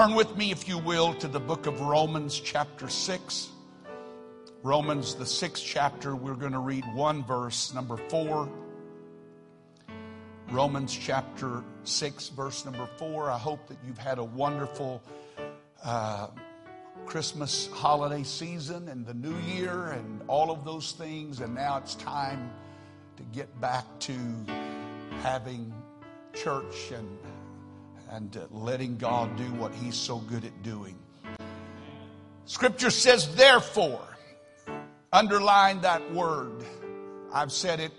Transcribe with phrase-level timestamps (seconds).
[0.00, 3.50] Turn with me, if you will, to the book of Romans, chapter 6.
[4.62, 8.48] Romans, the sixth chapter, we're going to read one verse, number four.
[10.48, 13.30] Romans chapter 6, verse number 4.
[13.30, 15.02] I hope that you've had a wonderful
[15.84, 16.28] uh,
[17.04, 21.40] Christmas holiday season and the new year and all of those things.
[21.40, 22.50] And now it's time
[23.18, 24.16] to get back to
[25.20, 25.74] having
[26.32, 27.18] church and,
[28.10, 30.96] and uh, letting God do what He's so good at doing.
[32.44, 34.04] Scripture says, therefore,
[35.12, 36.64] underline that word.
[37.32, 37.92] I've said it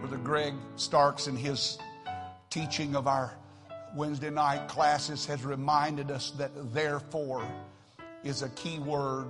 [0.00, 1.78] Brother Greg Starks in his
[2.50, 3.34] teaching of our
[3.96, 7.42] Wednesday night classes has reminded us that therefore
[8.22, 9.28] is a key word.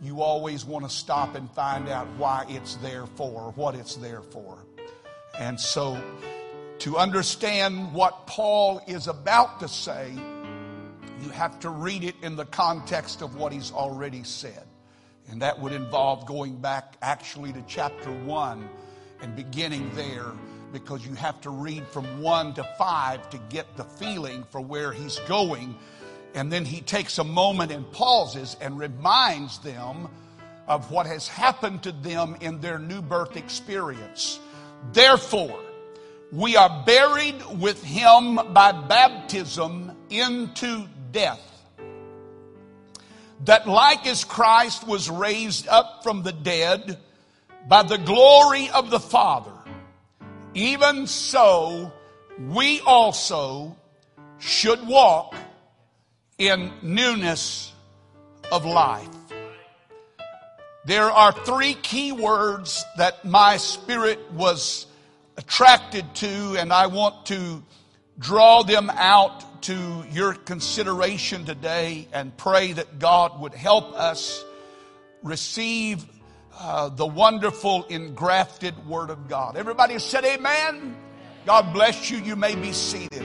[0.00, 4.22] You always want to stop and find out why it's there for, what it's there
[4.22, 4.58] for.
[5.36, 6.00] And so
[6.80, 10.12] to understand what Paul is about to say,
[11.20, 14.64] you have to read it in the context of what he's already said.
[15.30, 18.68] And that would involve going back actually to chapter 1
[19.20, 20.32] and beginning there
[20.72, 24.92] because you have to read from 1 to 5 to get the feeling for where
[24.92, 25.74] he's going.
[26.34, 30.08] And then he takes a moment and pauses and reminds them
[30.68, 34.38] of what has happened to them in their new birth experience.
[34.92, 35.58] Therefore,
[36.32, 41.40] we are buried with him by baptism into death.
[43.44, 46.98] That like as Christ was raised up from the dead
[47.66, 49.52] by the glory of the Father,
[50.54, 51.92] even so
[52.38, 53.76] we also
[54.38, 55.34] should walk
[56.36, 57.72] in newness
[58.50, 59.08] of life.
[60.84, 64.86] There are three key words that my spirit was
[65.38, 67.62] attracted to, and I want to
[68.18, 74.44] draw them out to your consideration today and pray that God would help us
[75.22, 76.04] receive
[76.58, 79.56] uh, the wonderful engrafted Word of God.
[79.56, 80.96] Everybody said, Amen.
[81.46, 82.18] God bless you.
[82.18, 83.24] You may be seated.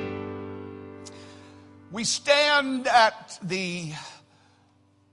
[1.92, 3.92] We stand at the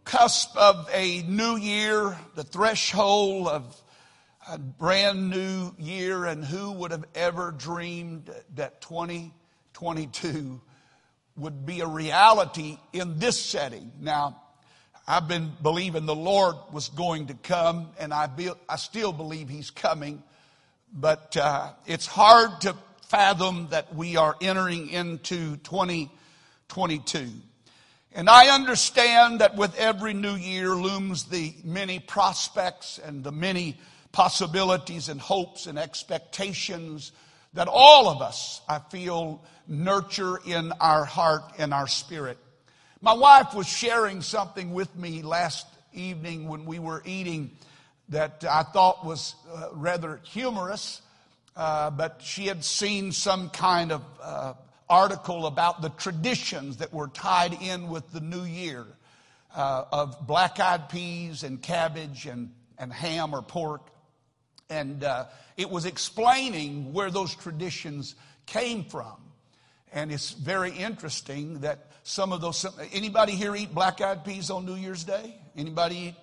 [0.04, 3.82] cusp of a new year, the threshold of
[4.48, 10.60] a brand new year, and who would have ever dreamed that 2022
[11.36, 13.92] would be a reality in this setting?
[14.00, 14.40] Now,
[15.06, 19.48] I've been believing the Lord was going to come, and I, be, I still believe
[19.48, 20.22] He's coming.
[20.92, 22.76] But uh, it's hard to
[23.08, 27.28] fathom that we are entering into 2022.
[28.12, 33.76] And I understand that with every new year looms the many prospects and the many
[34.12, 37.12] possibilities and hopes and expectations
[37.54, 42.38] that all of us, I feel, nurture in our heart and our spirit.
[43.00, 47.52] My wife was sharing something with me last evening when we were eating
[48.10, 51.00] that I thought was uh, rather humorous,
[51.56, 54.54] uh, but she had seen some kind of uh,
[54.88, 58.84] article about the traditions that were tied in with the new year
[59.54, 63.90] uh, of black eyed peas and cabbage and, and ham or pork.
[64.70, 65.26] And uh,
[65.56, 68.14] it was explaining where those traditions
[68.46, 69.16] came from.
[69.92, 74.64] And it's very interesting that some of those, anybody here eat black eyed peas on
[74.64, 75.36] New Year's Day?
[75.56, 76.14] Anybody eat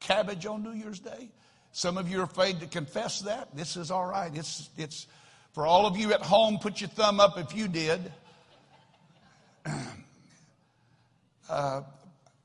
[0.00, 1.30] cabbage on New Year's Day?
[1.72, 3.54] Some of you are afraid to confess that.
[3.54, 4.30] This is all right.
[4.34, 5.06] It's, it's,
[5.52, 8.12] for all of you at home, put your thumb up if you did.
[11.48, 11.80] Uh,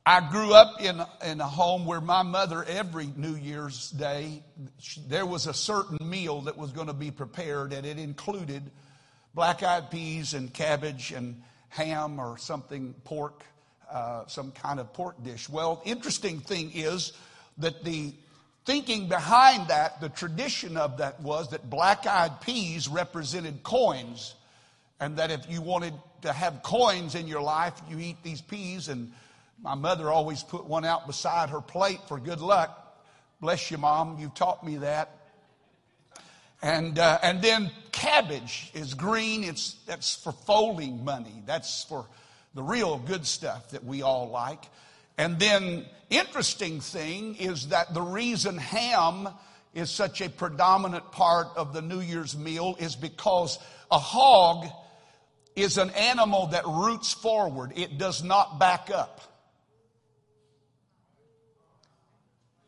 [0.06, 4.42] I grew up in, in a home where my mother, every New Year's Day,
[4.80, 8.64] she, there was a certain meal that was going to be prepared, and it included
[9.36, 13.44] black eyed peas and cabbage and ham or something, pork,
[13.92, 15.48] uh, some kind of pork dish.
[15.48, 17.14] Well, interesting thing is
[17.60, 18.12] that the
[18.66, 24.34] thinking behind that, the tradition of that was that black eyed peas represented coins,
[25.00, 25.94] and that if you wanted
[26.24, 28.88] to have coins in your life, you eat these peas.
[28.88, 29.12] And
[29.62, 32.78] my mother always put one out beside her plate for good luck.
[33.40, 34.18] Bless you, Mom.
[34.20, 35.18] You taught me that.
[36.64, 39.44] And, uh, and then cabbage is green.
[39.44, 41.44] It's, that's for folding money.
[41.46, 42.08] That's for
[42.54, 44.64] the real good stuff that we all like.
[45.18, 49.30] And then interesting thing is that the reason ham
[49.74, 53.58] is such a predominant part of the New Year's meal is because
[53.90, 54.68] a hog
[55.56, 57.74] is an animal that roots forward.
[57.76, 59.22] It does not back up.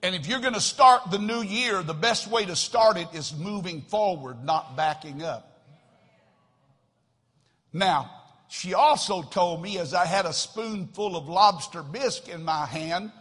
[0.04, 3.08] And if you're going to start the new year, the best way to start it
[3.14, 5.50] is moving forward, not backing up.
[7.72, 8.12] Now,
[8.50, 13.12] she also told me as I had a spoonful of lobster bisque in my hand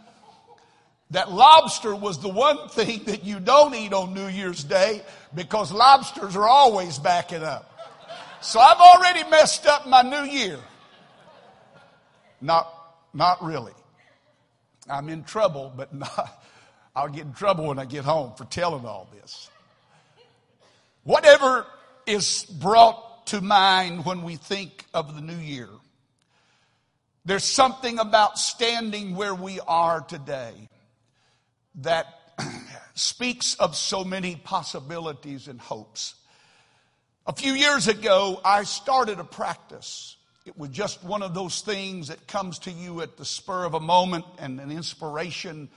[1.11, 5.03] that lobster was the one thing that you don't eat on New Year's Day
[5.33, 7.69] because lobsters are always backing up.
[8.41, 10.59] So I've already messed up my new year.
[12.41, 12.67] Not,
[13.13, 13.71] not really.
[14.89, 16.42] I'm in trouble, but not,
[16.95, 19.49] I'll get in trouble when I get home for telling all this.
[21.03, 21.65] Whatever
[22.05, 25.69] is brought to mind when we think of the new year,
[27.25, 30.69] there's something about standing where we are today
[31.75, 32.05] that
[32.93, 36.15] speaks of so many possibilities and hopes.
[37.25, 40.17] A few years ago, I started a practice.
[40.45, 43.73] It was just one of those things that comes to you at the spur of
[43.73, 45.69] a moment and an inspiration.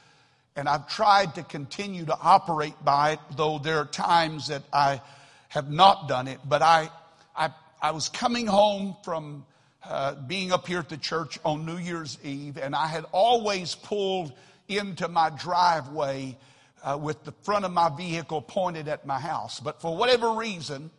[0.56, 5.02] And I've tried to continue to operate by it, though there are times that I
[5.48, 6.40] have not done it.
[6.44, 6.90] But I,
[7.36, 7.50] I,
[7.80, 9.44] I was coming home from
[9.84, 13.74] uh, being up here at the church on New Year's Eve, and I had always
[13.74, 14.32] pulled
[14.66, 16.36] into my driveway
[16.82, 19.60] uh, with the front of my vehicle pointed at my house.
[19.60, 20.90] But for whatever reason,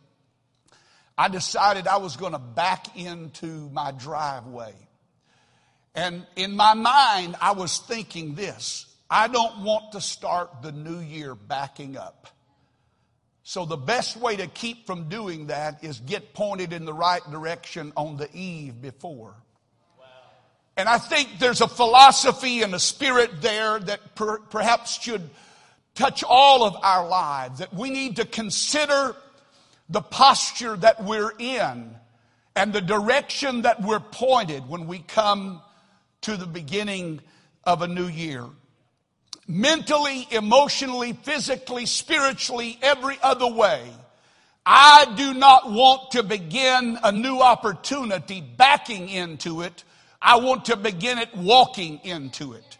[1.16, 4.74] I decided I was going to back into my driveway.
[5.94, 10.98] And in my mind, I was thinking this I don't want to start the new
[10.98, 12.28] year backing up.
[13.42, 17.22] So the best way to keep from doing that is get pointed in the right
[17.30, 19.34] direction on the eve before.
[20.76, 25.30] And I think there's a philosophy and a spirit there that per, perhaps should
[25.94, 29.16] touch all of our lives, that we need to consider
[29.88, 31.96] the posture that we're in
[32.54, 35.62] and the direction that we're pointed when we come
[36.20, 37.20] to the beginning
[37.64, 38.44] of a new year.
[39.48, 43.90] Mentally, emotionally, physically, spiritually, every other way.
[44.64, 49.82] I do not want to begin a new opportunity backing into it
[50.20, 52.76] I want to begin it walking into it.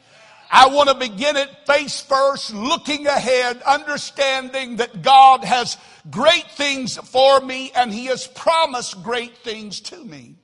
[0.50, 5.76] I want to begin it face first, looking ahead, understanding that God has
[6.10, 10.36] great things for me and He has promised great things to me.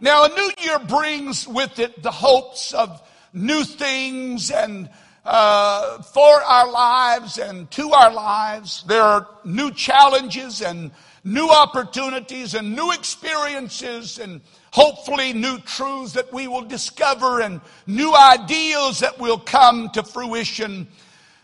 [0.00, 3.00] Now, a new year brings with it the hopes of
[3.32, 4.90] new things and
[5.24, 8.84] uh, for our lives and to our lives.
[8.86, 10.90] There are new challenges and
[11.24, 14.40] new opportunities and new experiences and
[14.72, 20.88] hopefully new truths that we will discover and new ideals that will come to fruition.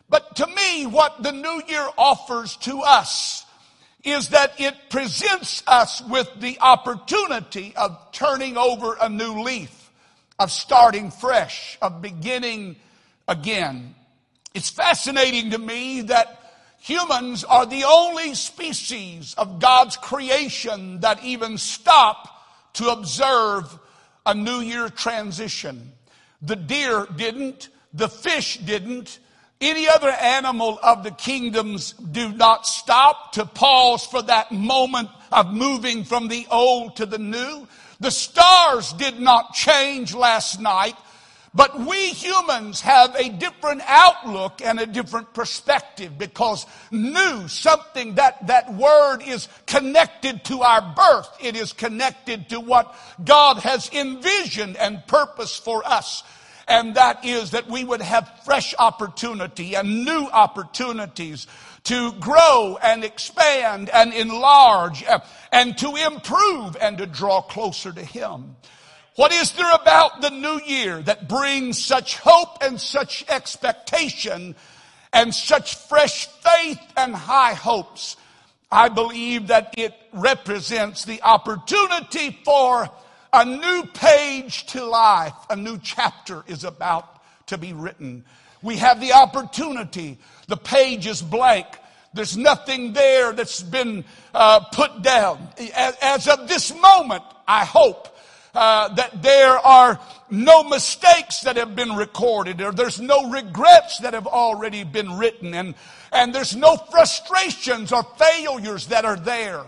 [0.08, 3.44] But to me, what the new year offers to us
[4.04, 9.90] is that it presents us with the opportunity of turning over a new leaf,
[10.38, 12.76] of starting fresh, of beginning
[13.28, 13.94] again.
[14.54, 16.40] It's fascinating to me that
[16.80, 22.28] humans are the only species of God's creation that even stop
[22.74, 23.78] to observe
[24.24, 25.92] a New Year transition.
[26.42, 29.18] The deer didn't, the fish didn't,
[29.60, 35.52] any other animal of the kingdoms do not stop to pause for that moment of
[35.52, 37.66] moving from the old to the new.
[37.98, 40.94] The stars did not change last night.
[41.56, 48.46] But we humans have a different outlook and a different perspective because new, something that,
[48.48, 51.34] that word is connected to our birth.
[51.40, 56.22] It is connected to what God has envisioned and purpose for us.
[56.68, 61.46] And that is that we would have fresh opportunity and new opportunities
[61.84, 65.04] to grow and expand and enlarge
[65.52, 68.56] and to improve and to draw closer to Him.
[69.16, 74.54] What is there about the new year that brings such hope and such expectation
[75.10, 78.18] and such fresh faith and high hopes?
[78.70, 82.90] I believe that it represents the opportunity for
[83.32, 85.34] a new page to life.
[85.48, 88.22] A new chapter is about to be written.
[88.60, 90.18] We have the opportunity.
[90.48, 91.66] The page is blank.
[92.12, 94.04] There's nothing there that's been
[94.34, 95.48] uh, put down.
[95.74, 98.08] As, as of this moment, I hope
[98.56, 104.14] uh, that there are no mistakes that have been recorded or there's no regrets that
[104.14, 105.74] have already been written and,
[106.10, 109.62] and there's no frustrations or failures that are there.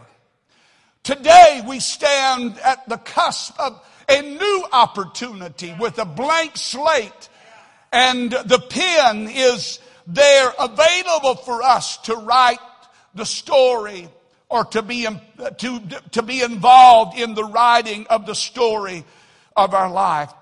[1.02, 3.78] Today we stand at the cusp of
[4.08, 7.28] a new opportunity with a blank slate
[7.92, 12.58] and the pen is there available for us to write
[13.14, 14.08] the story
[14.48, 15.06] or to be,
[15.58, 15.80] to,
[16.12, 19.04] to be involved in the writing of the story
[19.56, 20.32] of our life.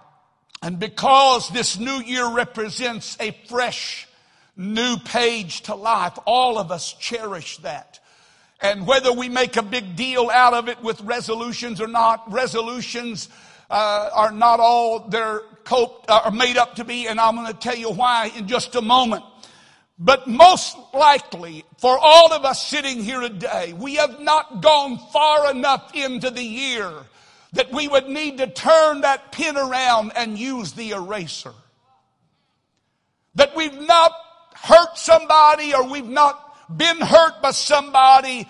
[0.62, 4.08] And because this new year represents a fresh
[4.56, 8.00] new page to life, all of us cherish that.
[8.60, 13.28] And whether we make a big deal out of it with resolutions or not, resolutions
[13.68, 17.48] uh, are not all they're coped, uh, are made up to be, and I'm going
[17.48, 19.24] to tell you why in just a moment.
[19.98, 25.50] But most likely, for all of us sitting here today, we have not gone far
[25.50, 26.92] enough into the year
[27.54, 31.54] that we would need to turn that pen around and use the eraser.
[33.36, 34.12] That we've not
[34.54, 36.42] hurt somebody or we've not
[36.76, 38.46] been hurt by somebody.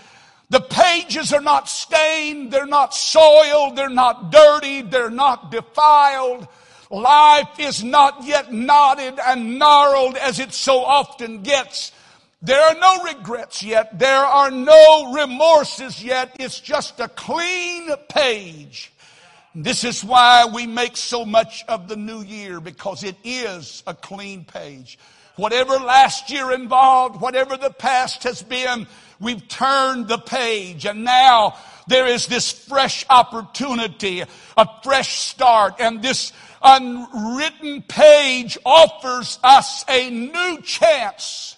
[0.50, 6.48] The pages are not stained, they're not soiled, they're not dirty, they're not defiled.
[6.90, 11.92] Life is not yet knotted and gnarled as it so often gets.
[12.42, 13.98] There are no regrets yet.
[13.98, 16.36] There are no remorses yet.
[16.38, 18.92] It's just a clean page.
[19.54, 23.94] This is why we make so much of the new year because it is a
[23.94, 24.98] clean page.
[25.36, 28.86] Whatever last year involved, whatever the past has been,
[29.18, 31.56] we've turned the page and now
[31.88, 34.22] there is this fresh opportunity,
[34.56, 36.32] a fresh start, and this
[36.66, 41.56] unwritten page offers us a new chance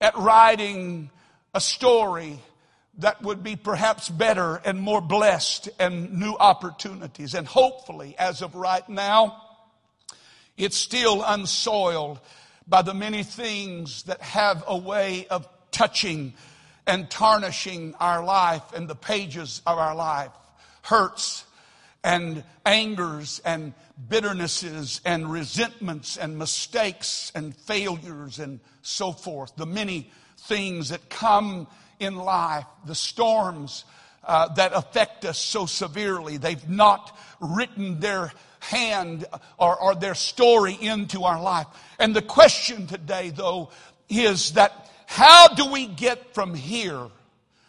[0.00, 1.10] at writing
[1.52, 2.38] a story
[2.98, 7.34] that would be perhaps better and more blessed and new opportunities.
[7.34, 9.42] And hopefully, as of right now,
[10.56, 12.18] it's still unsoiled
[12.66, 16.32] by the many things that have a way of touching
[16.86, 20.30] and tarnishing our life and the pages of our life.
[20.80, 21.44] Hurts
[22.06, 23.74] and angers and
[24.08, 29.56] bitternesses and resentments and mistakes and failures and so forth.
[29.56, 31.66] The many things that come
[31.98, 33.84] in life, the storms
[34.22, 36.36] uh, that affect us so severely.
[36.36, 39.24] They've not written their hand
[39.58, 41.66] or, or their story into our life.
[41.98, 43.70] And the question today, though,
[44.08, 47.08] is that how do we get from here,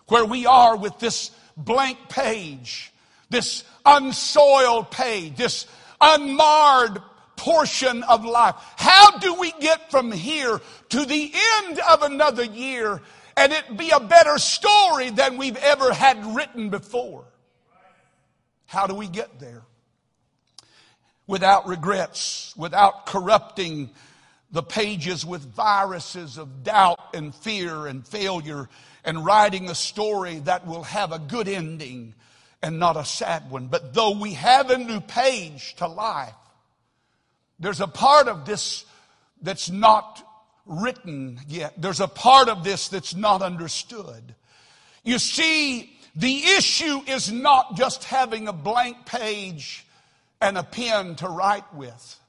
[0.09, 2.93] where we are with this blank page,
[3.29, 5.65] this unsoiled page, this
[5.99, 7.01] unmarred
[7.35, 8.55] portion of life.
[8.77, 13.01] How do we get from here to the end of another year
[13.35, 17.25] and it be a better story than we've ever had written before?
[18.65, 19.63] How do we get there?
[21.25, 23.91] Without regrets, without corrupting
[24.51, 28.69] the pages with viruses of doubt and fear and failure,
[29.03, 32.13] and writing a story that will have a good ending
[32.61, 33.67] and not a sad one.
[33.67, 36.33] But though we have a new page to life,
[37.59, 38.85] there's a part of this
[39.41, 40.23] that's not
[40.65, 41.73] written yet.
[41.77, 44.35] There's a part of this that's not understood.
[45.03, 49.85] You see, the issue is not just having a blank page
[50.41, 52.19] and a pen to write with.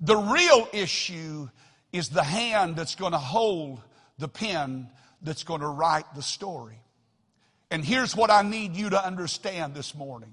[0.00, 1.48] The real issue
[1.92, 3.80] is the hand that's going to hold
[4.18, 4.88] the pen
[5.22, 6.78] that's going to write the story.
[7.70, 10.32] And here's what I need you to understand this morning.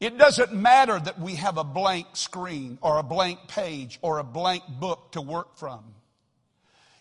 [0.00, 4.24] It doesn't matter that we have a blank screen or a blank page or a
[4.24, 5.84] blank book to work from.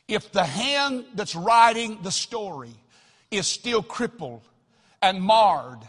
[0.07, 2.74] If the hand that's writing the story
[3.31, 4.43] is still crippled
[5.01, 5.79] and marred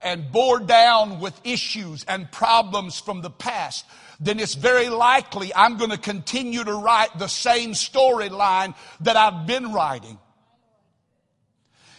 [0.00, 3.84] and bore down with issues and problems from the past,
[4.20, 9.46] then it's very likely I'm going to continue to write the same storyline that I've
[9.46, 10.18] been writing.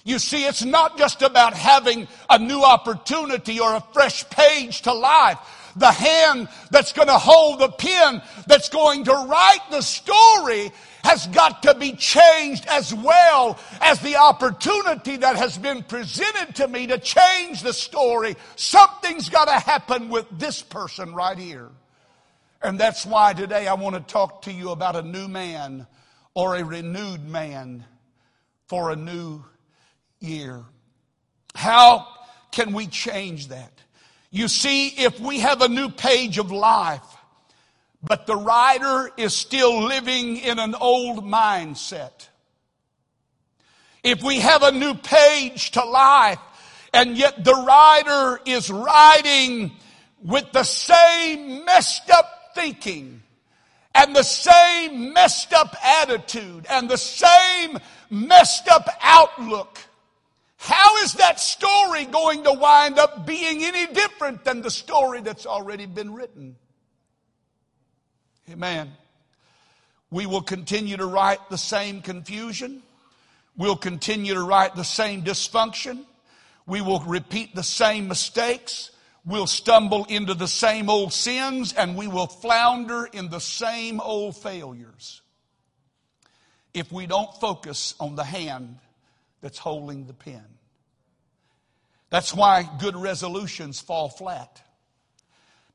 [0.06, 4.94] You see, it's not just about having a new opportunity or a fresh page to
[4.94, 5.40] life.
[5.76, 10.72] The hand that's going to hold the pen that's going to write the story
[11.04, 16.68] has got to be changed as well as the opportunity that has been presented to
[16.68, 18.38] me to change the story.
[18.56, 21.70] Something's got to happen with this person right here.
[22.62, 25.88] And that's why today I want to talk to you about a new man
[26.36, 27.86] or a renewed man
[28.68, 29.44] for a new
[30.26, 30.64] year.
[31.54, 32.08] How
[32.52, 33.72] can we change that?
[34.32, 37.02] You see, if we have a new page of life,
[38.04, 42.28] but the writer is still living in an old mindset.
[44.04, 46.40] If we have a new page to life,
[46.94, 49.72] and yet the writer is writing
[50.24, 53.22] with the same messed up thinking,
[53.96, 57.80] and the same messed up attitude, and the same
[58.10, 59.80] messed up outlook,
[60.66, 65.46] how is that story going to wind up being any different than the story that's
[65.46, 66.56] already been written?
[68.50, 68.92] Amen.
[70.10, 72.82] We will continue to write the same confusion.
[73.56, 76.04] We'll continue to write the same dysfunction.
[76.66, 78.90] We will repeat the same mistakes.
[79.24, 84.36] We'll stumble into the same old sins and we will flounder in the same old
[84.36, 85.22] failures
[86.74, 88.80] if we don't focus on the hand
[89.42, 90.55] that's holding the pen.
[92.16, 94.62] That's why good resolutions fall flat.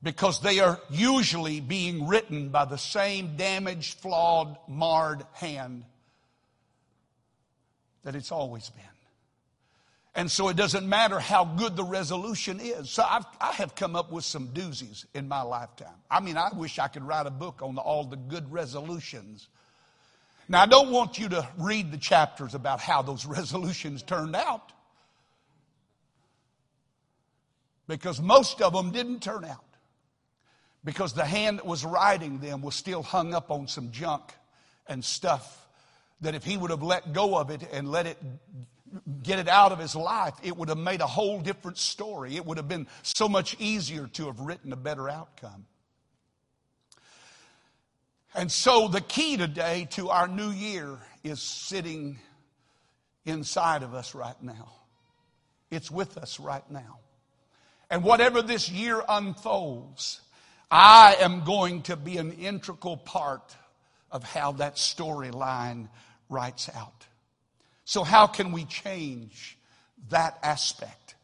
[0.02, 5.84] Because they are usually being written by the same damaged, flawed, marred hand
[8.04, 8.84] that it's always been.
[10.14, 12.88] And so it doesn't matter how good the resolution is.
[12.88, 15.88] So I've, I have come up with some doozies in my lifetime.
[16.10, 19.46] I mean, I wish I could write a book on all the good resolutions.
[20.48, 24.72] Now, I don't want you to read the chapters about how those resolutions turned out.
[27.90, 29.64] Because most of them didn't turn out.
[30.84, 34.32] Because the hand that was writing them was still hung up on some junk
[34.86, 35.66] and stuff
[36.20, 38.16] that if he would have let go of it and let it
[39.24, 42.36] get it out of his life, it would have made a whole different story.
[42.36, 45.66] It would have been so much easier to have written a better outcome.
[48.36, 52.20] And so the key today to our new year is sitting
[53.24, 54.70] inside of us right now.
[55.72, 57.00] It's with us right now.
[57.90, 60.20] And whatever this year unfolds,
[60.70, 63.56] I am going to be an integral part
[64.12, 65.88] of how that storyline
[66.28, 67.06] writes out.
[67.84, 69.58] So, how can we change
[70.10, 71.16] that aspect?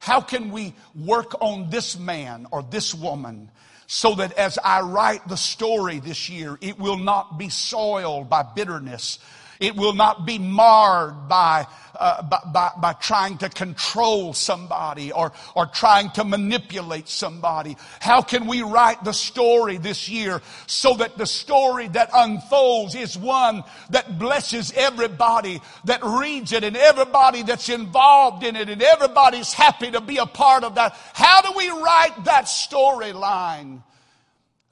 [0.00, 3.50] How can we work on this man or this woman
[3.86, 8.42] so that as I write the story this year, it will not be soiled by
[8.42, 9.18] bitterness,
[9.60, 11.66] it will not be marred by,
[11.98, 17.76] uh, by, by, by, trying to control somebody or, or trying to manipulate somebody.
[18.00, 23.16] How can we write the story this year so that the story that unfolds is
[23.16, 29.52] one that blesses everybody that reads it and everybody that's involved in it and everybody's
[29.52, 30.96] happy to be a part of that?
[31.14, 33.82] How do we write that storyline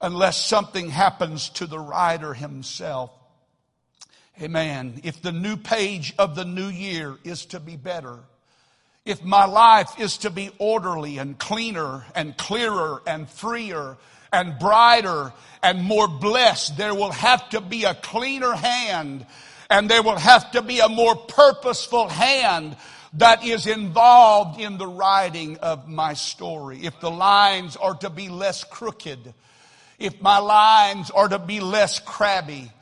[0.00, 3.11] unless something happens to the writer himself?
[4.43, 5.00] Amen.
[5.05, 8.19] If the new page of the new year is to be better,
[9.05, 13.97] if my life is to be orderly and cleaner and clearer and freer
[14.33, 19.25] and brighter and more blessed, there will have to be a cleaner hand
[19.70, 22.77] and there will have to be a more purposeful hand
[23.14, 26.81] that is involved in the writing of my story.
[26.83, 29.33] If the lines are to be less crooked,
[29.99, 32.73] if my lines are to be less crabby,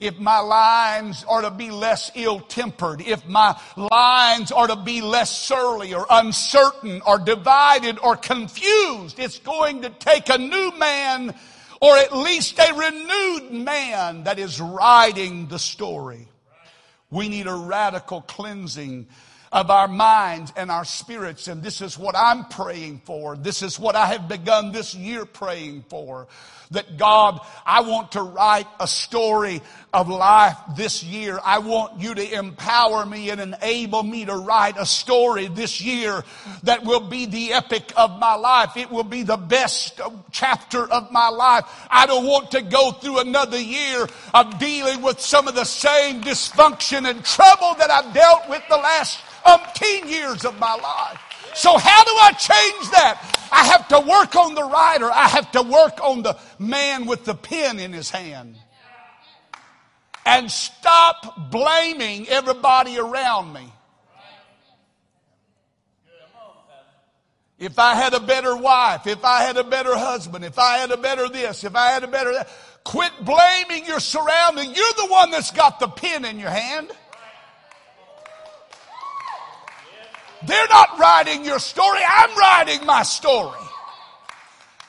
[0.00, 5.02] if my lines are to be less ill tempered, if my lines are to be
[5.02, 11.34] less surly or uncertain or divided or confused, it's going to take a new man
[11.82, 16.26] or at least a renewed man that is writing the story.
[17.10, 19.06] We need a radical cleansing
[19.52, 21.48] of our minds and our spirits.
[21.48, 23.36] And this is what I'm praying for.
[23.36, 26.28] This is what I have begun this year praying for.
[26.72, 29.60] That God, I want to write a story
[29.92, 31.40] of life this year.
[31.44, 36.22] I want you to empower me and enable me to write a story this year
[36.62, 38.76] that will be the epic of my life.
[38.76, 41.64] It will be the best chapter of my life.
[41.90, 46.22] I don't want to go through another year of dealing with some of the same
[46.22, 51.29] dysfunction and trouble that I've dealt with the last umpteen years of my life.
[51.54, 53.48] So how do I change that?
[53.52, 55.10] I have to work on the writer.
[55.10, 58.56] I have to work on the man with the pen in his hand.
[60.24, 63.72] And stop blaming everybody around me.
[67.58, 70.90] If I had a better wife, if I had a better husband, if I had
[70.92, 72.48] a better this, if I had a better that,
[72.84, 74.74] quit blaming your surrounding.
[74.74, 76.90] You're the one that's got the pen in your hand.
[80.46, 82.00] They're not writing your story.
[82.06, 83.58] I'm writing my story.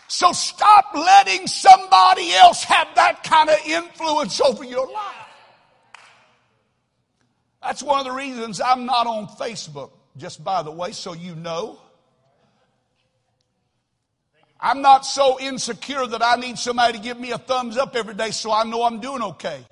[0.07, 5.15] So stop letting somebody else have that kind of influence over your life.
[7.61, 11.35] That's one of the reasons I'm not on Facebook, just by the way, so you
[11.35, 11.79] know.
[14.59, 18.13] I'm not so insecure that I need somebody to give me a thumbs up every
[18.13, 19.65] day so I know I'm doing okay.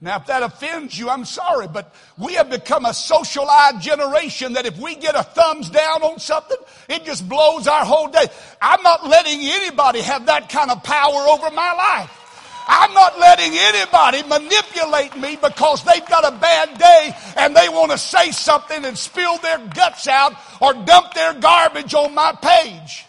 [0.00, 4.66] Now, if that offends you, I'm sorry, but we have become a socialized generation that
[4.66, 8.26] if we get a thumbs down on something, it just blows our whole day.
[8.60, 12.20] I'm not letting anybody have that kind of power over my life.
[12.66, 17.92] I'm not letting anybody manipulate me because they've got a bad day and they want
[17.92, 23.06] to say something and spill their guts out or dump their garbage on my page.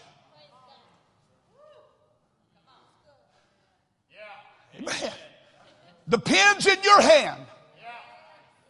[4.78, 5.12] Amen.
[6.08, 7.42] The pen's in your hand.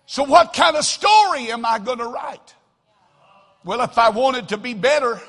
[0.06, 2.54] So what kind of story am I going to write?
[3.64, 5.20] Well, if I want it to be better,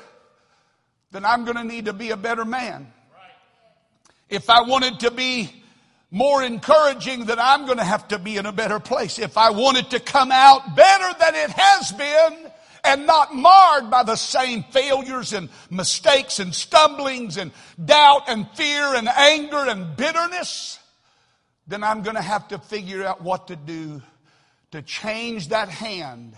[1.10, 2.92] then I'm going to need to be a better man.
[4.28, 5.50] If I want it to be
[6.10, 9.18] more encouraging then I'm going to have to be in a better place.
[9.18, 12.50] If I want it to come out better than it has been
[12.84, 17.52] and not marred by the same failures and mistakes and stumblings and
[17.84, 20.78] doubt and fear and anger and bitterness,
[21.68, 24.02] then I'm going to have to figure out what to do
[24.70, 26.34] to change that hand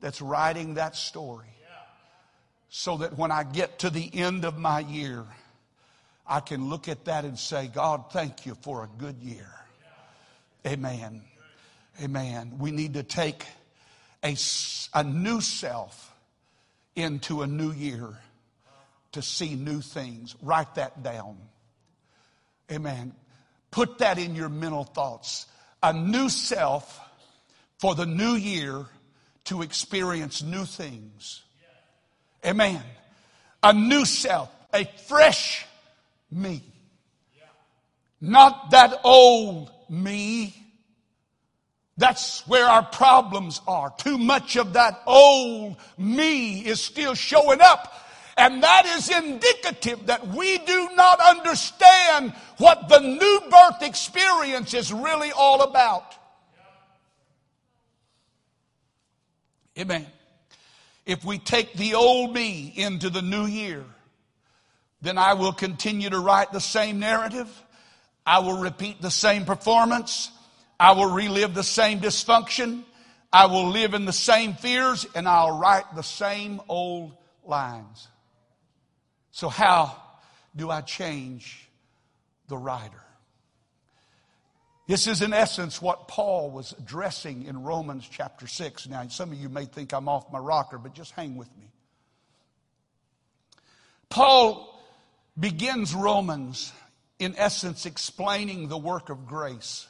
[0.00, 1.46] that's writing that story
[2.70, 5.24] so that when I get to the end of my year,
[6.26, 9.50] I can look at that and say, God, thank you for a good year.
[10.66, 11.22] Amen.
[12.02, 12.54] Amen.
[12.58, 13.44] We need to take
[14.24, 14.36] a,
[14.94, 16.12] a new self
[16.96, 18.18] into a new year
[19.12, 20.34] to see new things.
[20.42, 21.36] Write that down.
[22.72, 23.14] Amen.
[23.74, 25.46] Put that in your mental thoughts.
[25.82, 27.00] A new self
[27.80, 28.86] for the new year
[29.46, 31.42] to experience new things.
[32.46, 32.80] Amen.
[33.64, 35.66] A new self, a fresh
[36.30, 36.62] me.
[38.20, 40.54] Not that old me.
[41.96, 43.92] That's where our problems are.
[43.98, 47.92] Too much of that old me is still showing up.
[48.36, 54.92] And that is indicative that we do not understand what the new birth experience is
[54.92, 56.14] really all about.
[59.78, 60.06] Amen.
[61.06, 63.84] If we take the old me into the new year,
[65.02, 67.48] then I will continue to write the same narrative.
[68.24, 70.30] I will repeat the same performance.
[70.80, 72.84] I will relive the same dysfunction.
[73.32, 77.12] I will live in the same fears and I'll write the same old
[77.44, 78.08] lines.
[79.34, 80.00] So, how
[80.54, 81.68] do I change
[82.46, 83.02] the writer?
[84.86, 88.86] This is, in essence, what Paul was addressing in Romans chapter 6.
[88.86, 91.64] Now, some of you may think I'm off my rocker, but just hang with me.
[94.08, 94.80] Paul
[95.36, 96.72] begins Romans,
[97.18, 99.88] in essence, explaining the work of grace.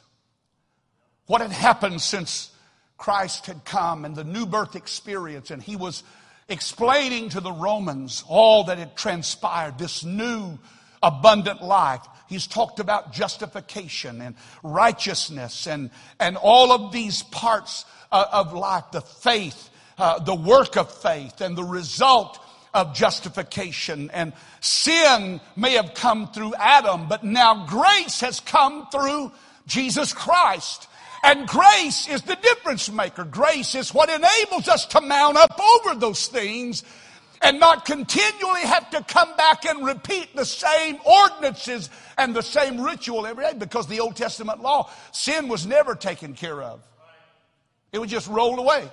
[1.27, 2.49] What had happened since
[2.97, 6.01] Christ had come and the new birth experience, and he was
[6.47, 10.57] explaining to the Romans all that had transpired, this new
[11.01, 12.01] abundant life.
[12.27, 18.85] He's talked about justification and righteousness and, and all of these parts uh, of life,
[18.91, 22.39] the faith, uh, the work of faith, and the result
[22.73, 24.09] of justification.
[24.11, 29.31] And sin may have come through Adam, but now grace has come through
[29.67, 30.87] Jesus Christ.
[31.25, 33.23] And grace is the difference maker.
[33.23, 36.83] Grace is what enables us to mount up over those things
[37.41, 42.79] and not continually have to come back and repeat the same ordinances and the same
[42.79, 46.79] ritual every day because the Old Testament law, sin was never taken care of.
[47.91, 48.87] It would just roll away.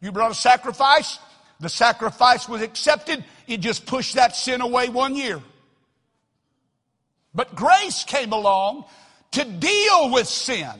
[0.00, 1.20] You brought a sacrifice,
[1.60, 5.40] the sacrifice was accepted, it just pushed that sin away one year.
[7.36, 8.86] But grace came along
[9.36, 10.72] to deal with sin.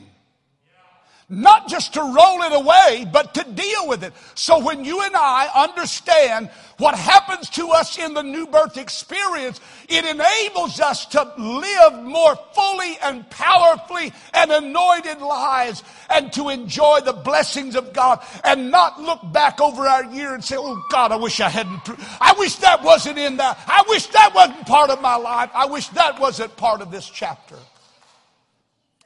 [1.29, 4.13] Not just to roll it away, but to deal with it.
[4.33, 9.59] So when you and I understand what happens to us in the new birth experience,
[9.89, 17.01] it enables us to live more fully and powerfully and anointed lives and to enjoy
[17.01, 21.11] the blessings of God and not look back over our year and say, Oh God,
[21.11, 21.89] I wish I hadn't,
[22.21, 23.59] I wish that wasn't in that.
[23.67, 25.51] I wish that wasn't part of my life.
[25.53, 27.57] I wish that wasn't part of this chapter.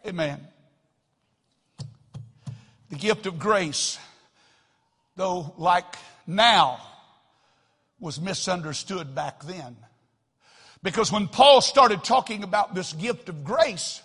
[0.05, 0.47] Amen.
[2.89, 3.99] The gift of grace,
[5.15, 5.95] though like
[6.27, 6.79] now,
[7.99, 9.77] was misunderstood back then.
[10.83, 14.01] Because when Paul started talking about this gift of grace,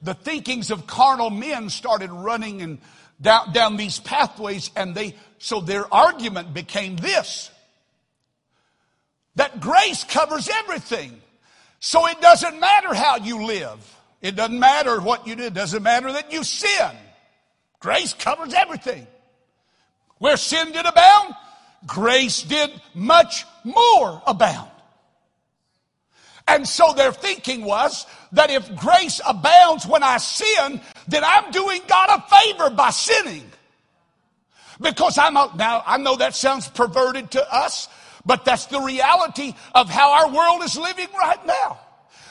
[0.00, 2.78] the thinkings of carnal men started running and
[3.20, 7.50] down, down these pathways and they, so their argument became this.
[9.34, 11.20] That grace covers everything.
[11.80, 13.95] So it doesn't matter how you live.
[14.22, 15.44] It doesn't matter what you do.
[15.44, 16.90] It doesn't matter that you sin.
[17.80, 19.06] Grace covers everything.
[20.18, 21.34] Where sin did abound,
[21.86, 24.70] grace did much more abound.
[26.48, 31.82] And so their thinking was that if grace abounds when I sin, then I'm doing
[31.86, 33.50] God a favor by sinning.
[34.80, 37.88] Because I'm now I know that sounds perverted to us,
[38.24, 41.80] but that's the reality of how our world is living right now.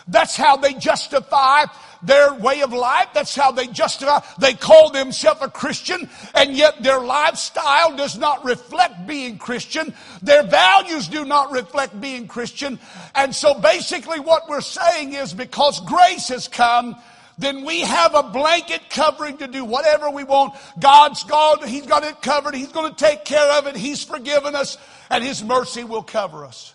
[0.07, 1.65] That's how they justify
[2.03, 3.07] their way of life.
[3.13, 4.19] That's how they justify.
[4.39, 9.93] They call themselves a Christian, and yet their lifestyle does not reflect being Christian.
[10.21, 12.79] Their values do not reflect being Christian.
[13.15, 16.95] And so basically what we're saying is because grace has come,
[17.37, 20.53] then we have a blanket covering to do whatever we want.
[20.79, 22.53] God's God, He's got it covered.
[22.53, 23.75] He's going to take care of it.
[23.75, 24.77] He's forgiven us,
[25.09, 26.74] and His mercy will cover us.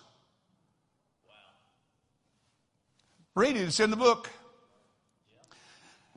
[3.41, 4.29] Read it, it's in the book.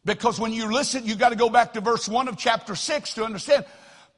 [0.03, 3.13] Because when you listen, you got to go back to verse 1 of chapter 6
[3.13, 3.63] to understand.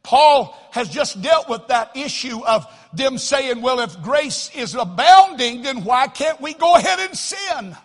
[0.02, 5.62] Paul has just dealt with that issue of them saying, well, if grace is abounding,
[5.62, 7.78] then why can't we go ahead and sin?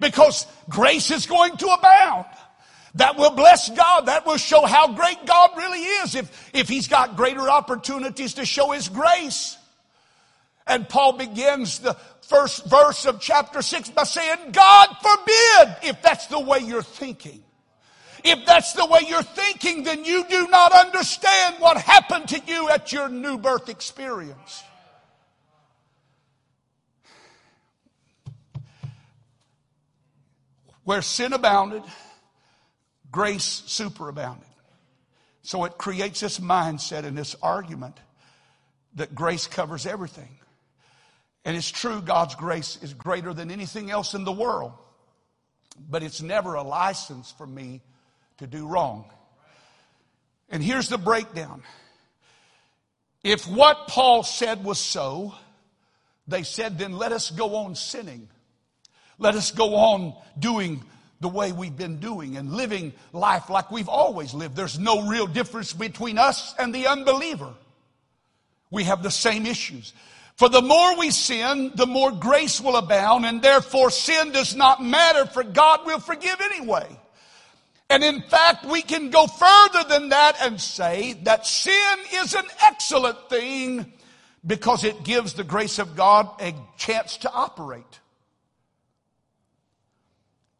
[0.00, 2.24] Because grace is going to abound.
[2.94, 4.06] That will bless God.
[4.06, 8.46] That will show how great God really is if, if He's got greater opportunities to
[8.46, 9.58] show His grace.
[10.66, 11.96] And Paul begins the
[12.32, 17.42] first verse of chapter 6 by saying, God forbid if that's the way you're thinking.
[18.24, 22.68] If that's the way you're thinking, then you do not understand what happened to you
[22.70, 24.62] at your new birth experience.
[30.84, 31.82] Where sin abounded,
[33.10, 34.44] grace superabounded.
[35.42, 37.98] So it creates this mindset and this argument
[38.94, 40.38] that grace covers everything.
[41.44, 44.72] And it's true, God's grace is greater than anything else in the world.
[45.90, 47.80] But it's never a license for me
[48.38, 49.04] to do wrong.
[50.48, 51.62] And here's the breakdown.
[53.24, 55.34] If what Paul said was so,
[56.28, 58.28] they said, then let us go on sinning.
[59.18, 60.82] Let us go on doing
[61.20, 64.56] the way we've been doing and living life like we've always lived.
[64.56, 67.54] There's no real difference between us and the unbeliever.
[68.70, 69.92] We have the same issues.
[70.36, 74.82] For the more we sin, the more grace will abound, and therefore sin does not
[74.82, 76.88] matter, for God will forgive anyway.
[77.90, 82.46] And in fact, we can go further than that and say that sin is an
[82.64, 83.92] excellent thing
[84.46, 88.00] because it gives the grace of God a chance to operate.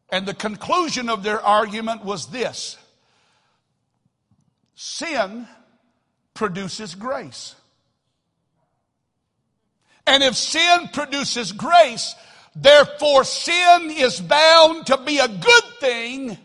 [0.09, 2.77] And the conclusion of their argument was this
[4.75, 5.47] sin
[6.35, 7.55] produces grace.
[10.05, 12.15] And if sin produces grace,
[12.55, 16.37] therefore sin is bound to be a good thing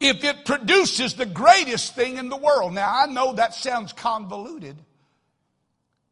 [0.00, 2.72] if it produces the greatest thing in the world.
[2.74, 4.76] Now, I know that sounds convoluted,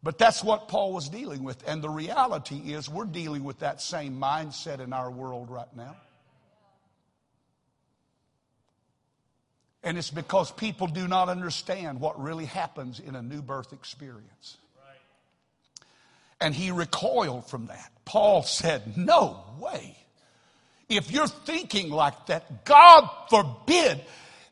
[0.03, 1.67] but that's what Paul was dealing with.
[1.69, 5.97] And the reality is, we're dealing with that same mindset in our world right now.
[9.83, 14.57] And it's because people do not understand what really happens in a new birth experience.
[16.41, 17.91] And he recoiled from that.
[18.05, 19.97] Paul said, No way.
[20.89, 24.01] If you're thinking like that, God forbid,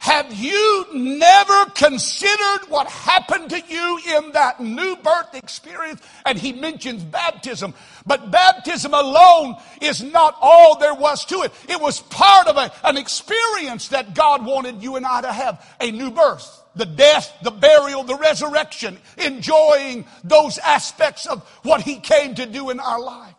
[0.04, 6.02] have you never considered what happened to you in that new birth experience?
[6.26, 7.72] And he mentions baptism.
[8.04, 11.52] But baptism alone is not all there was to it.
[11.70, 15.64] It was part of a, an experience that God wanted you and I to have
[15.80, 16.63] a new birth.
[16.76, 22.70] The death, the burial, the resurrection, enjoying those aspects of what he came to do
[22.70, 23.34] in our life.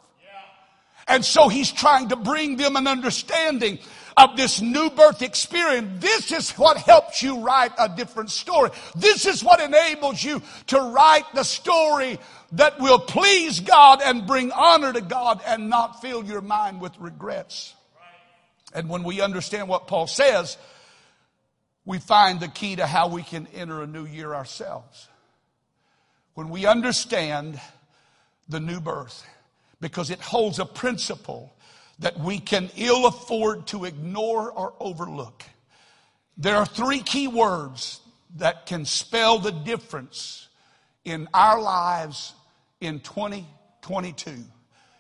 [1.08, 3.80] And so he's trying to bring them an understanding
[4.18, 6.02] of this new birth experience.
[6.02, 8.72] This is what helps you write a different story.
[8.96, 12.18] This is what enables you to write the story
[12.54, 16.98] that will please God and bring honor to God and not fill your mind with
[17.00, 17.74] regrets.
[18.74, 20.58] And when we understand what Paul says,
[21.86, 25.08] we find the key to how we can enter a new year ourselves.
[26.34, 27.60] When we understand
[28.50, 29.26] the new birth,
[29.80, 31.54] because it holds a principle
[32.00, 35.44] that we can ill afford to ignore or overlook.
[36.38, 38.02] There are three key words
[38.38, 40.50] that can spell the difference
[41.06, 42.34] in our lives
[42.82, 44.32] in 2022.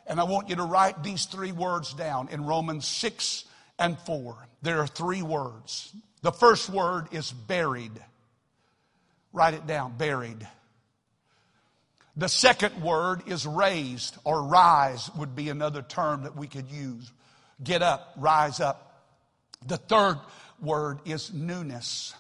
[0.07, 3.45] And I want you to write these three words down in Romans 6
[3.79, 4.47] and 4.
[4.61, 5.93] There are three words.
[6.25, 7.91] The first word is buried.
[9.31, 10.47] Write it down, buried.
[12.17, 17.11] The second word is raised or rise would be another term that we could use.
[17.63, 19.03] Get up, rise up.
[19.67, 20.17] The third
[20.59, 22.15] word is newness.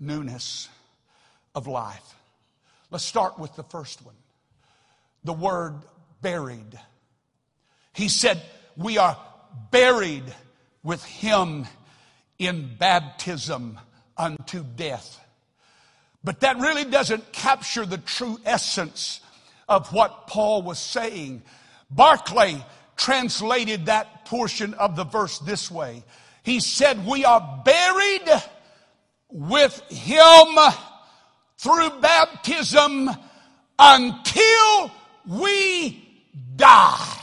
[0.00, 0.70] Newness
[1.54, 2.14] of life.
[2.90, 4.16] Let's start with the first one.
[5.22, 5.74] The word
[6.22, 6.80] buried.
[7.92, 8.40] He said,
[8.74, 9.18] We are
[9.70, 10.34] buried
[10.82, 11.66] with him
[12.38, 13.78] in baptism
[14.16, 15.20] unto death.
[16.24, 19.20] But that really doesn't capture the true essence
[19.68, 21.42] of what Paul was saying.
[21.90, 22.64] Barclay
[22.96, 26.02] translated that portion of the verse this way.
[26.42, 28.28] He said, We are buried
[29.28, 30.56] with him
[31.58, 33.10] through baptism
[33.78, 34.90] until
[35.26, 36.24] we
[36.56, 37.15] die.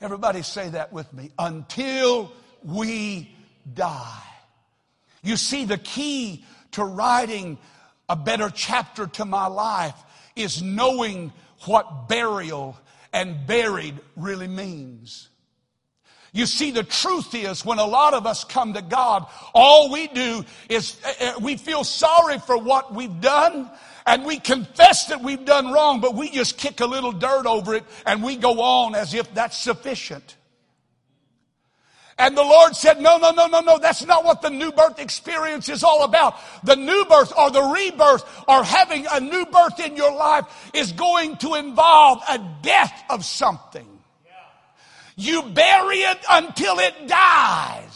[0.00, 1.30] Everybody say that with me.
[1.38, 2.32] Until
[2.62, 3.34] we
[3.74, 4.22] die.
[5.22, 7.58] You see, the key to writing
[8.08, 9.96] a better chapter to my life
[10.36, 11.32] is knowing
[11.64, 12.78] what burial
[13.12, 15.28] and buried really means.
[16.32, 20.06] You see, the truth is when a lot of us come to God, all we
[20.08, 23.70] do is uh, uh, we feel sorry for what we've done
[24.08, 27.74] and we confess that we've done wrong, but we just kick a little dirt over
[27.74, 30.36] it and we go on as if that's sufficient.
[32.16, 34.98] And the Lord said, no, no, no, no, no, that's not what the new birth
[34.98, 36.36] experience is all about.
[36.64, 40.92] The new birth or the rebirth or having a new birth in your life is
[40.92, 43.86] going to involve a death of something.
[45.16, 47.87] You bury it until it dies.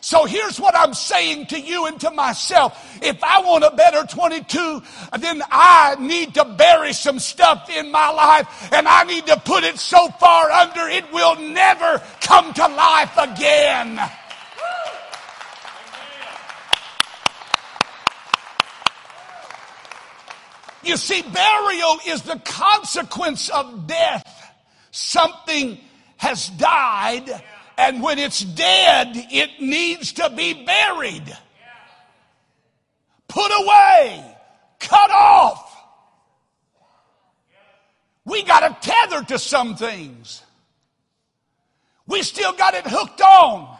[0.00, 2.98] So here's what I'm saying to you and to myself.
[3.02, 4.82] If I want a better 22,
[5.18, 9.62] then I need to bury some stuff in my life and I need to put
[9.62, 14.00] it so far under it will never come to life again.
[20.82, 24.50] You see, burial is the consequence of death.
[24.92, 25.78] Something
[26.16, 27.42] has died
[27.80, 31.34] and when it's dead, it needs to be buried,
[33.26, 34.36] put away,
[34.78, 35.66] cut off.
[38.26, 40.42] We got a tether to some things.
[42.06, 43.78] We still got it hooked on.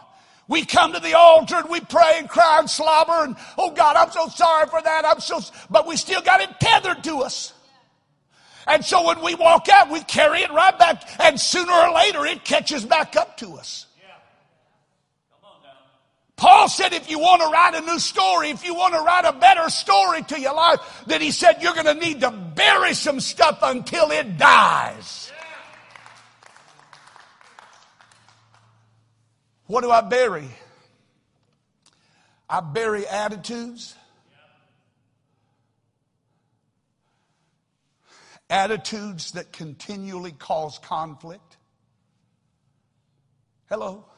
[0.49, 3.97] We come to the altar and we pray and cry and slobber and, oh God,
[3.97, 5.05] I'm so sorry for that.
[5.05, 7.53] I'm so, but we still got it tethered to us.
[8.67, 12.25] And so when we walk out, we carry it right back and sooner or later
[12.25, 13.87] it catches back up to us.
[16.41, 19.27] Paul said if you want to write a new story, if you want to write
[19.27, 22.95] a better story to your life, then he said you're going to need to bury
[22.95, 25.31] some stuff until it dies.
[29.67, 30.49] What do I bury?
[32.49, 33.95] I bury attitudes.
[38.49, 41.59] Attitudes that continually cause conflict.
[43.69, 44.10] Hello.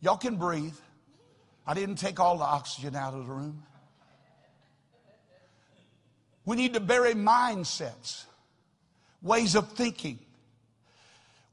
[0.00, 0.76] Y'all can breathe.
[1.66, 3.62] I didn't take all the oxygen out of the room.
[6.46, 8.24] We need to bury mindsets,
[9.22, 10.18] ways of thinking.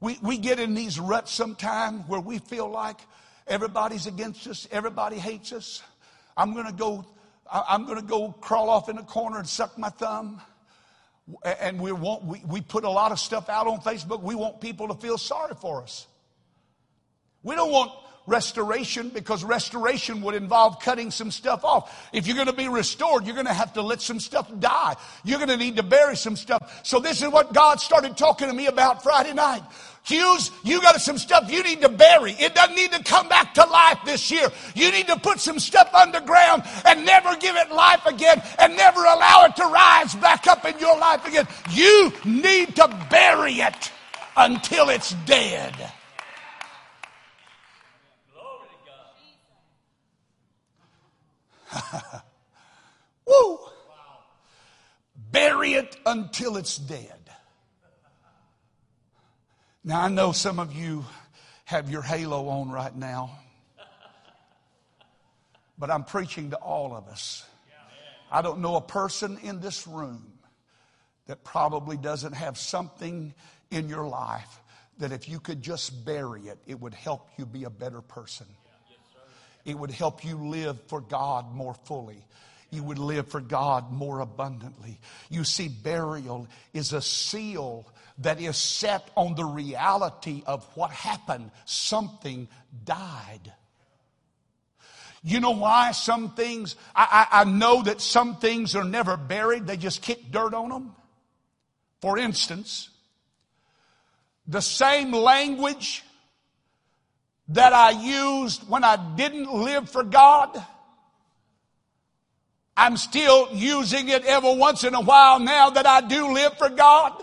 [0.00, 2.96] We, we get in these ruts sometimes where we feel like
[3.46, 5.82] everybody's against us, everybody hates us.
[6.36, 7.04] I'm going to go,
[7.50, 10.40] I'm going to go crawl off in a corner and suck my thumb.
[11.44, 14.22] And we, want, we, we put a lot of stuff out on Facebook.
[14.22, 16.06] We want people to feel sorry for us.
[17.42, 17.92] We don't want
[18.28, 22.08] restoration because restoration would involve cutting some stuff off.
[22.12, 24.94] If you're going to be restored, you're going to have to let some stuff die.
[25.24, 26.80] You're going to need to bury some stuff.
[26.84, 29.62] So this is what God started talking to me about Friday night.
[30.04, 32.32] Hughes, you got some stuff you need to bury.
[32.32, 34.48] It doesn't need to come back to life this year.
[34.74, 39.00] You need to put some stuff underground and never give it life again and never
[39.00, 41.46] allow it to rise back up in your life again.
[41.70, 43.92] You need to bury it
[44.36, 45.74] until it's dead.
[53.26, 53.58] Woo!
[55.30, 57.18] Bury it until it's dead.
[59.84, 61.04] Now, I know some of you
[61.64, 63.38] have your halo on right now,
[65.78, 67.44] but I'm preaching to all of us.
[68.30, 70.32] I don't know a person in this room
[71.26, 73.34] that probably doesn't have something
[73.70, 74.60] in your life
[74.98, 78.46] that if you could just bury it, it would help you be a better person.
[79.68, 82.24] It would help you live for God more fully.
[82.70, 84.98] You would live for God more abundantly.
[85.28, 87.86] You see, burial is a seal
[88.20, 91.50] that is set on the reality of what happened.
[91.66, 92.48] Something
[92.86, 93.52] died.
[95.22, 99.66] You know why some things, I, I, I, know that some things are never buried,
[99.66, 100.94] they just kick dirt on them.
[102.00, 102.88] For instance,
[104.46, 106.04] the same language
[107.48, 110.62] that I used when I didn't live for God,
[112.76, 116.68] I'm still using it every once in a while now that I do live for
[116.68, 117.20] God.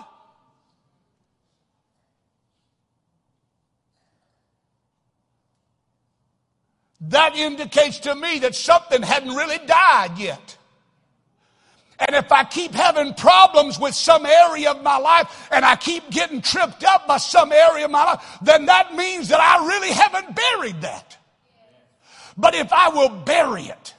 [7.02, 10.55] That indicates to me that something hadn't really died yet.
[12.00, 16.10] And if I keep having problems with some area of my life and I keep
[16.10, 19.92] getting tripped up by some area of my life, then that means that I really
[19.92, 21.18] haven't buried that.
[22.38, 23.94] But if I will bury it,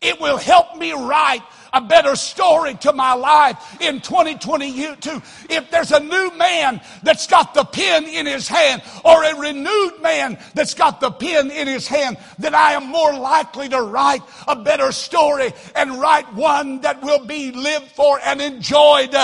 [0.00, 1.42] it will help me write
[1.76, 5.22] a better story to my life in 2022.
[5.50, 10.00] If there's a new man that's got the pen in his hand or a renewed
[10.00, 14.22] man that's got the pen in his hand, then I am more likely to write
[14.48, 19.14] a better story and write one that will be lived for and enjoyed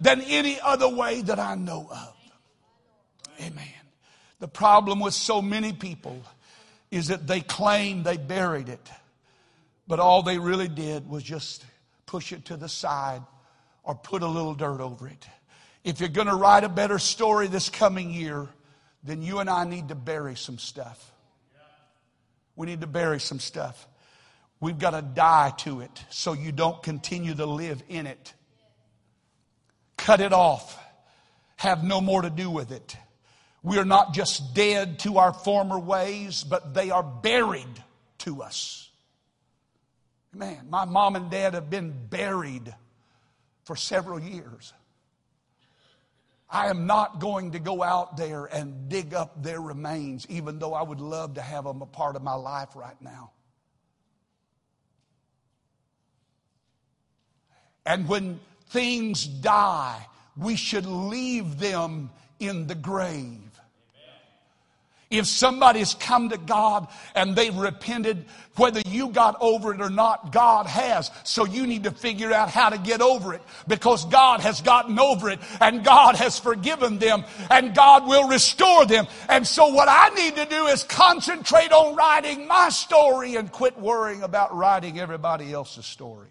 [0.00, 2.14] than any other way that I know of.
[3.40, 3.64] Amen.
[4.40, 6.20] The problem with so many people
[6.90, 8.90] is that they claim they buried it,
[9.88, 11.64] but all they really did was just
[12.06, 13.22] push it to the side
[13.82, 15.26] or put a little dirt over it.
[15.84, 18.48] If you're going to write a better story this coming year,
[19.02, 21.12] then you and I need to bury some stuff.
[22.56, 23.86] We need to bury some stuff.
[24.60, 28.32] We've got to die to it so you don't continue to live in it.
[29.98, 30.78] Cut it off.
[31.56, 32.96] Have no more to do with it.
[33.62, 37.82] We are not just dead to our former ways, but they are buried
[38.18, 38.83] to us.
[40.34, 42.74] Man, my mom and dad have been buried
[43.64, 44.72] for several years.
[46.50, 50.74] I am not going to go out there and dig up their remains, even though
[50.74, 53.32] I would love to have them a part of my life right now.
[57.86, 60.06] And when things die,
[60.36, 63.43] we should leave them in the grave.
[65.18, 68.24] If somebody's come to God and they've repented,
[68.56, 71.10] whether you got over it or not, God has.
[71.24, 74.98] So you need to figure out how to get over it because God has gotten
[74.98, 79.06] over it and God has forgiven them and God will restore them.
[79.28, 83.78] And so what I need to do is concentrate on writing my story and quit
[83.78, 86.28] worrying about writing everybody else's story.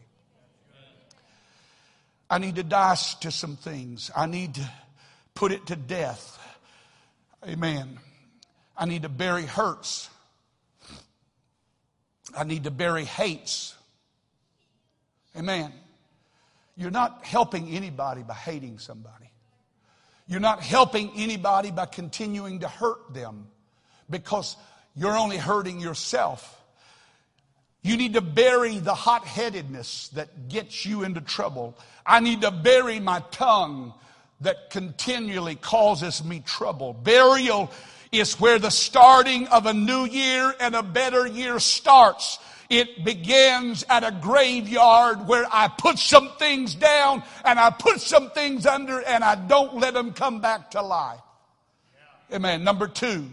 [2.30, 4.10] I need to die to some things.
[4.16, 4.70] I need to
[5.36, 6.40] put it to death.
[7.48, 8.00] Amen.
[8.78, 10.10] I need to bury hurts.
[12.36, 13.76] I need to bury hates.
[15.38, 15.72] Amen.
[16.76, 19.32] You're not helping anybody by hating somebody.
[20.28, 23.48] You're not helping anybody by continuing to hurt them
[24.10, 24.56] because
[24.96, 26.60] you're only hurting yourself.
[27.82, 31.78] You need to bury the hot headedness that gets you into trouble.
[32.06, 33.94] I need to bury my tongue
[34.42, 36.94] that continually causes me trouble.
[36.94, 37.70] Burial
[38.14, 42.40] is where the starting of a new year and a better year starts.
[42.70, 48.30] It begins at a graveyard where I put some things down and I put some
[48.30, 51.20] things under and I don't let them come back to life.
[52.32, 52.64] Amen.
[52.64, 53.30] Number two,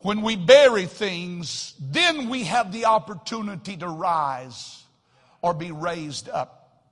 [0.00, 4.84] when we bury things, then we have the opportunity to rise
[5.42, 6.82] or be raised up.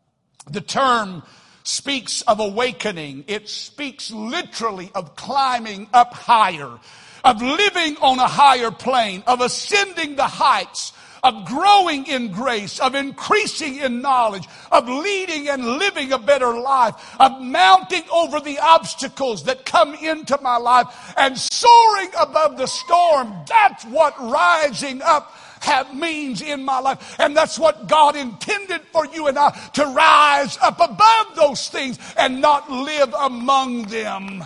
[0.51, 1.23] The term
[1.65, 3.25] speaks of awakening.
[3.27, 6.79] It speaks literally of climbing up higher,
[7.25, 10.93] of living on a higher plane, of ascending the heights,
[11.25, 17.17] of growing in grace, of increasing in knowledge, of leading and living a better life,
[17.19, 20.87] of mounting over the obstacles that come into my life
[21.17, 23.35] and soaring above the storm.
[23.49, 27.17] That's what rising up have means in my life.
[27.19, 31.99] And that's what God intended for you and I to rise up above those things
[32.17, 34.45] and not live among them.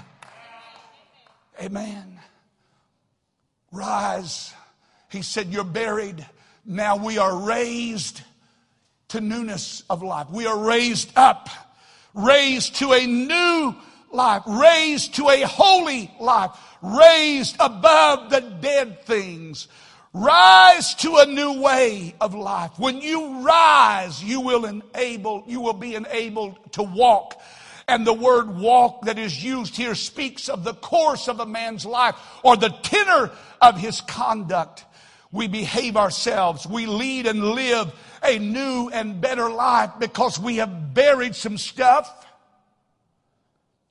[1.60, 2.20] Amen.
[3.72, 4.54] Rise.
[5.10, 6.26] He said, You're buried.
[6.64, 8.22] Now we are raised
[9.08, 10.28] to newness of life.
[10.30, 11.48] We are raised up,
[12.14, 13.74] raised to a new
[14.12, 16.50] life, raised to a holy life,
[16.82, 19.68] raised above the dead things,
[20.14, 22.78] Rise to a new way of life.
[22.78, 27.40] When you rise, you will enable, you will be enabled to walk.
[27.86, 31.86] And the word walk that is used here speaks of the course of a man's
[31.86, 33.30] life or the tenor
[33.60, 34.84] of his conduct.
[35.30, 36.66] We behave ourselves.
[36.66, 37.92] We lead and live
[38.22, 42.26] a new and better life because we have buried some stuff.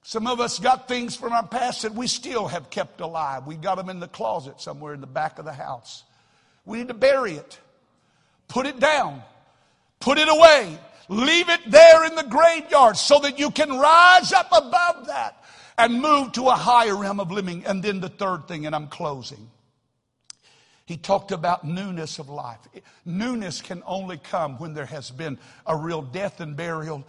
[0.01, 3.45] Some of us got things from our past that we still have kept alive.
[3.45, 6.03] We got them in the closet somewhere in the back of the house.
[6.68, 7.57] We need to bury it.
[8.47, 9.24] Put it down.
[9.99, 10.78] Put it away.
[11.09, 15.43] Leave it there in the graveyard so that you can rise up above that
[15.78, 17.65] and move to a higher realm of living.
[17.65, 19.49] And then the third thing, and I'm closing.
[20.86, 22.59] He talked about newness of life.
[23.05, 27.07] Newness can only come when there has been a real death and burial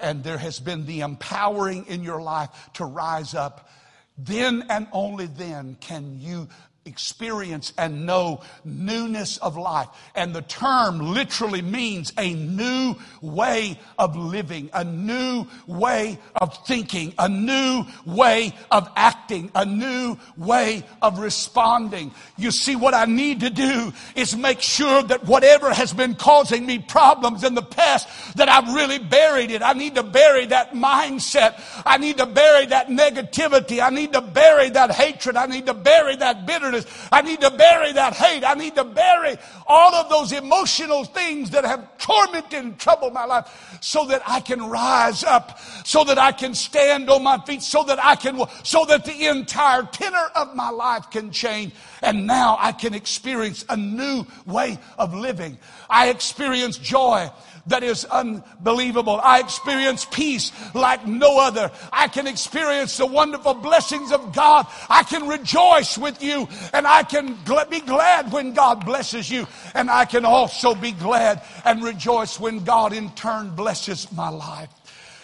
[0.00, 3.68] and there has been the empowering in your life to rise up.
[4.16, 6.48] Then and only then can you
[6.88, 9.88] experience and know newness of life.
[10.14, 17.14] And the term literally means a new way of living, a new way of thinking,
[17.18, 22.12] a new way of acting, a new way of responding.
[22.36, 26.66] You see, what I need to do is make sure that whatever has been causing
[26.66, 29.62] me problems in the past, that I've really buried it.
[29.62, 31.60] I need to bury that mindset.
[31.84, 33.82] I need to bury that negativity.
[33.82, 35.36] I need to bury that hatred.
[35.36, 36.77] I need to bury that bitterness.
[36.78, 37.08] Bitterness.
[37.12, 38.44] I need to bury that hate.
[38.44, 43.24] I need to bury all of those emotional things that have tormented and troubled my
[43.24, 47.62] life so that I can rise up, so that I can stand on my feet,
[47.62, 51.72] so that I can, so that the entire tenor of my life can change.
[52.02, 55.58] And now I can experience a new way of living.
[55.90, 57.30] I experience joy
[57.68, 59.20] that is unbelievable.
[59.22, 61.70] I experience peace like no other.
[61.92, 64.66] I can experience the wonderful blessings of God.
[64.88, 67.36] I can rejoice with you and I can
[67.70, 69.46] be glad when God blesses you.
[69.74, 74.70] And I can also be glad and rejoice when God in turn blesses my life.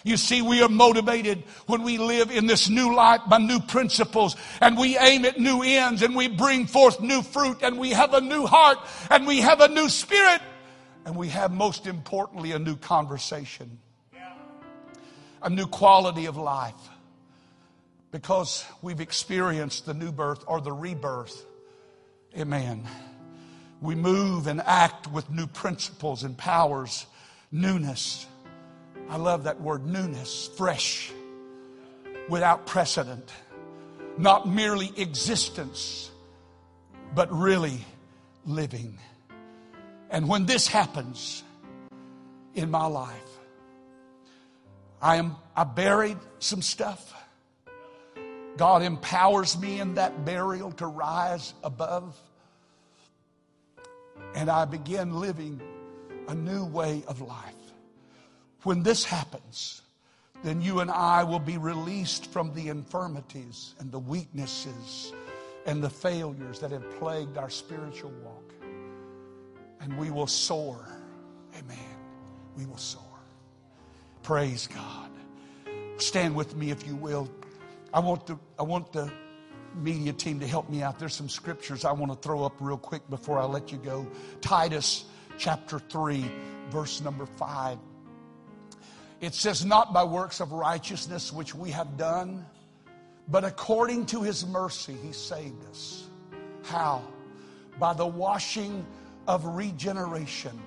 [0.04, 4.36] You see, we are motivated when we live in this new life by new principles
[4.60, 8.12] and we aim at new ends and we bring forth new fruit and we have
[8.12, 8.76] a new heart
[9.10, 10.42] and we have a new spirit
[11.04, 13.78] and we have, most importantly, a new conversation,
[15.42, 16.74] a new quality of life.
[18.10, 21.44] Because we've experienced the new birth or the rebirth.
[22.38, 22.84] Amen.
[23.80, 27.06] We move and act with new principles and powers,
[27.50, 28.26] newness.
[29.10, 31.12] I love that word, newness, fresh,
[32.28, 33.30] without precedent,
[34.16, 36.10] not merely existence,
[37.14, 37.84] but really
[38.46, 38.98] living.
[40.14, 41.42] And when this happens
[42.54, 43.40] in my life,
[45.02, 47.12] I am I buried some stuff.
[48.56, 52.16] God empowers me in that burial to rise above.
[54.36, 55.60] And I begin living
[56.28, 57.72] a new way of life.
[58.62, 59.82] When this happens,
[60.44, 65.12] then you and I will be released from the infirmities and the weaknesses
[65.66, 68.43] and the failures that have plagued our spiritual walk
[69.84, 70.88] and we will soar.
[71.58, 71.78] Amen.
[72.56, 73.02] We will soar.
[74.22, 75.10] Praise God.
[75.98, 77.30] Stand with me if you will.
[77.92, 79.12] I want the, I want the
[79.76, 80.98] media team to help me out.
[80.98, 84.06] There's some scriptures I want to throw up real quick before I let you go.
[84.40, 85.04] Titus
[85.36, 86.24] chapter 3,
[86.70, 87.78] verse number 5.
[89.20, 92.44] It says, Not by works of righteousness which we have done,
[93.28, 96.08] but according to his mercy, he saved us.
[96.62, 97.02] How?
[97.78, 98.86] By the washing
[99.26, 100.60] of regeneration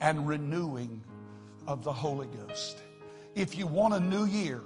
[0.00, 1.02] and renewing
[1.66, 2.82] of the Holy Ghost.
[3.34, 4.62] If you want a new year,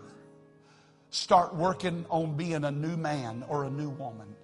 [1.10, 4.34] start working on being a new man or a new woman.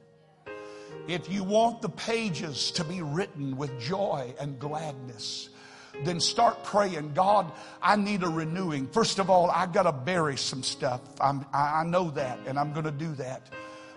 [1.06, 5.48] If you want the pages to be written with joy and gladness,
[6.04, 7.14] then start praying.
[7.14, 7.50] God,
[7.82, 8.86] I need a renewing.
[8.88, 11.00] First of all, I got to bury some stuff.
[11.20, 13.42] I'm, I know that, and I'm going to do that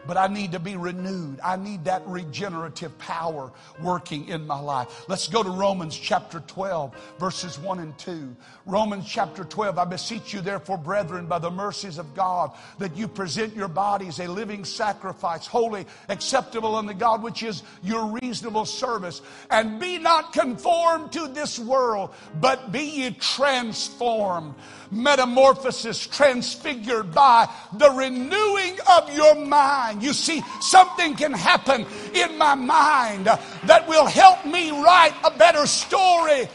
[0.07, 1.39] but I need to be renewed.
[1.43, 5.05] I need that regenerative power working in my life.
[5.07, 8.35] Let's go to Romans chapter 12, verses 1 and 2.
[8.65, 13.07] Romans chapter 12, I beseech you, therefore, brethren, by the mercies of God, that you
[13.07, 19.21] present your bodies a living sacrifice, holy, acceptable unto God, which is your reasonable service.
[19.49, 24.55] And be not conformed to this world, but be ye transformed
[24.91, 29.90] metamorphosis, transfigured by the renewing of your mind.
[29.99, 35.65] You see, something can happen in my mind that will help me write a better
[35.65, 36.47] story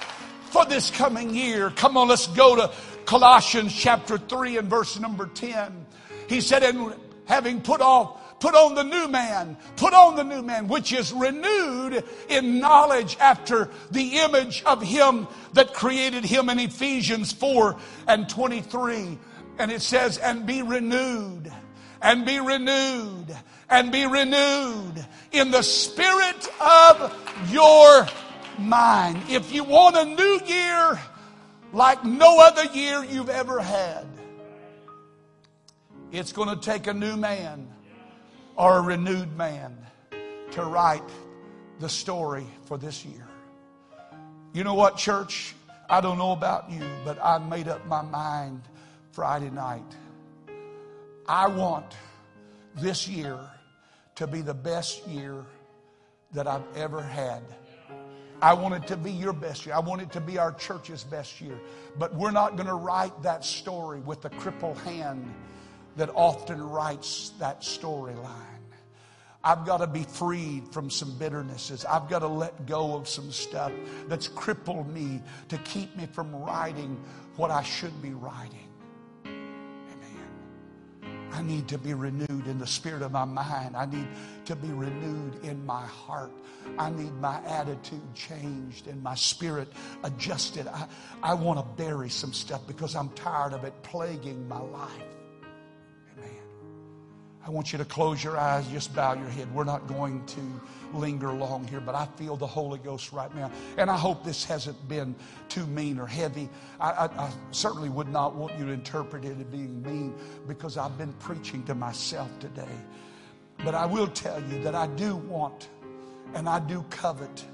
[0.50, 1.70] for this coming year.
[1.70, 2.72] Come on, let's go to
[3.04, 5.86] Colossians chapter 3 and verse number 10.
[6.28, 6.94] He said, and
[7.26, 9.56] having put off Put on the new man.
[9.76, 15.26] Put on the new man, which is renewed in knowledge after the image of him
[15.54, 17.76] that created him in Ephesians 4
[18.06, 19.18] and 23.
[19.58, 21.50] And it says, and be renewed,
[22.02, 23.26] and be renewed,
[23.68, 28.06] and be renewed in the spirit of your
[28.58, 29.22] mind.
[29.28, 31.00] If you want a new year
[31.72, 34.06] like no other year you've ever had,
[36.12, 37.68] it's going to take a new man
[38.56, 39.76] or a renewed man
[40.52, 41.02] to write
[41.80, 43.26] the story for this year.
[44.52, 45.54] You know what, church?
[45.90, 48.62] I don't know about you, but I made up my mind
[49.12, 49.84] Friday night.
[51.28, 51.96] I want
[52.76, 53.38] this year
[54.16, 55.44] to be the best year
[56.32, 57.42] that I've ever had.
[58.40, 59.74] I want it to be your best year.
[59.74, 61.58] I want it to be our church's best year.
[61.98, 65.34] But we're not going to write that story with the crippled hand
[65.96, 68.30] that often writes that storyline.
[69.42, 71.84] I've got to be freed from some bitternesses.
[71.84, 73.72] I've got to let go of some stuff
[74.06, 77.00] that's crippled me to keep me from writing
[77.36, 78.65] what I should be writing.
[81.32, 83.76] I need to be renewed in the spirit of my mind.
[83.76, 84.08] I need
[84.46, 86.32] to be renewed in my heart.
[86.78, 89.72] I need my attitude changed and my spirit
[90.02, 90.66] adjusted.
[90.66, 90.86] I,
[91.22, 94.90] I want to bury some stuff because I'm tired of it plaguing my life.
[97.46, 99.54] I want you to close your eyes, just bow your head.
[99.54, 100.40] We're not going to
[100.92, 103.52] linger long here, but I feel the Holy Ghost right now.
[103.78, 105.14] And I hope this hasn't been
[105.48, 106.48] too mean or heavy.
[106.80, 110.12] I, I, I certainly would not want you to interpret it as being mean
[110.48, 112.76] because I've been preaching to myself today.
[113.64, 115.68] But I will tell you that I do want
[116.34, 117.44] and I do covet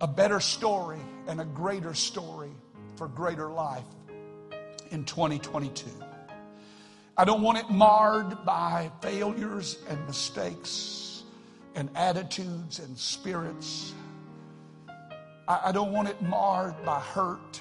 [0.00, 2.52] a better story and a greater story
[2.94, 3.82] for greater life
[4.92, 5.90] in 2022.
[7.16, 11.24] I don't want it marred by failures and mistakes
[11.74, 13.92] and attitudes and spirits.
[15.46, 17.60] I, I don't want it marred by hurt.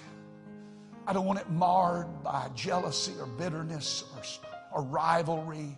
[1.05, 5.77] I don't want it marred by jealousy or bitterness or, or rivalry.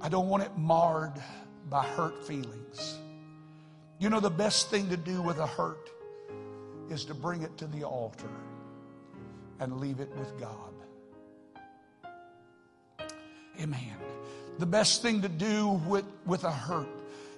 [0.00, 1.20] I don't want it marred
[1.68, 2.98] by hurt feelings.
[3.98, 5.90] You know, the best thing to do with a hurt
[6.88, 8.30] is to bring it to the altar
[9.58, 10.67] and leave it with God.
[13.60, 13.96] Amen.
[14.58, 16.88] The best thing to do with, with a hurt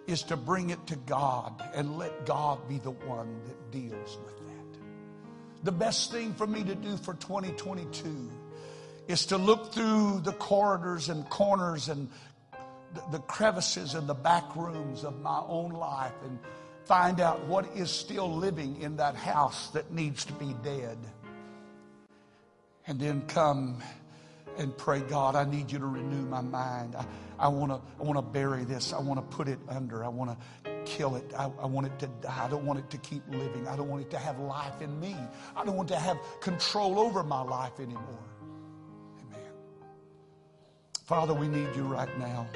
[0.06, 4.36] is to bring it to God and let God be the one that deals with
[4.38, 4.80] that.
[5.64, 8.30] The best thing for me to do for 2022
[9.08, 12.08] is to look through the corridors and corners and
[12.94, 16.38] the, the crevices and the back rooms of my own life and
[16.84, 20.98] find out what is still living in that house that needs to be dead.
[22.86, 23.82] And then come
[24.58, 26.96] and pray, God, I need you to renew my mind.
[26.96, 27.04] I,
[27.38, 28.92] I want to I wanna bury this.
[28.92, 30.04] I want to put it under.
[30.04, 31.32] I want to kill it.
[31.36, 32.44] I, I want it to die.
[32.44, 33.66] I don't want it to keep living.
[33.66, 35.16] I don't want it to have life in me.
[35.56, 38.24] I don't want to have control over my life anymore.
[39.26, 39.52] Amen.
[41.06, 42.46] Father, we need you right now.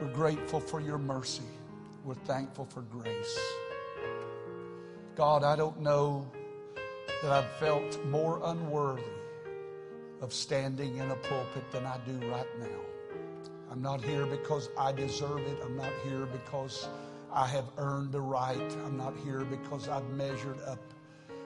[0.00, 1.42] We're grateful for your mercy.
[2.04, 3.38] We're thankful for grace.
[5.16, 6.30] God, I don't know
[7.22, 9.02] that I've felt more unworthy
[10.20, 12.80] of standing in a pulpit than I do right now.
[13.70, 15.58] I'm not here because I deserve it.
[15.62, 16.88] I'm not here because
[17.32, 18.76] I have earned the right.
[18.84, 20.80] I'm not here because I've measured up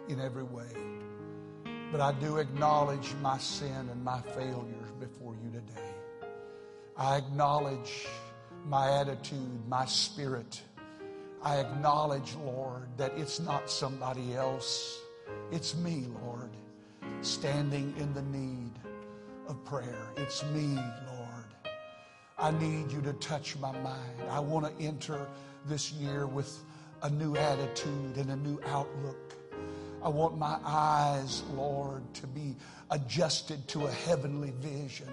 [0.08, 0.68] in every way.
[1.90, 5.90] But I do acknowledge my sin and my failures before you today.
[6.96, 8.06] I acknowledge
[8.64, 10.62] my attitude, my spirit.
[11.42, 15.00] I acknowledge, Lord, that it's not somebody else.
[15.50, 16.50] It's me, Lord
[17.22, 18.51] standing in the need
[19.64, 20.08] prayer.
[20.16, 21.44] It's me, Lord.
[22.38, 24.22] I need you to touch my mind.
[24.30, 25.28] I want to enter
[25.66, 26.64] this year with
[27.02, 29.34] a new attitude and a new outlook.
[30.02, 32.56] I want my eyes, Lord, to be
[32.90, 35.08] adjusted to a heavenly vision.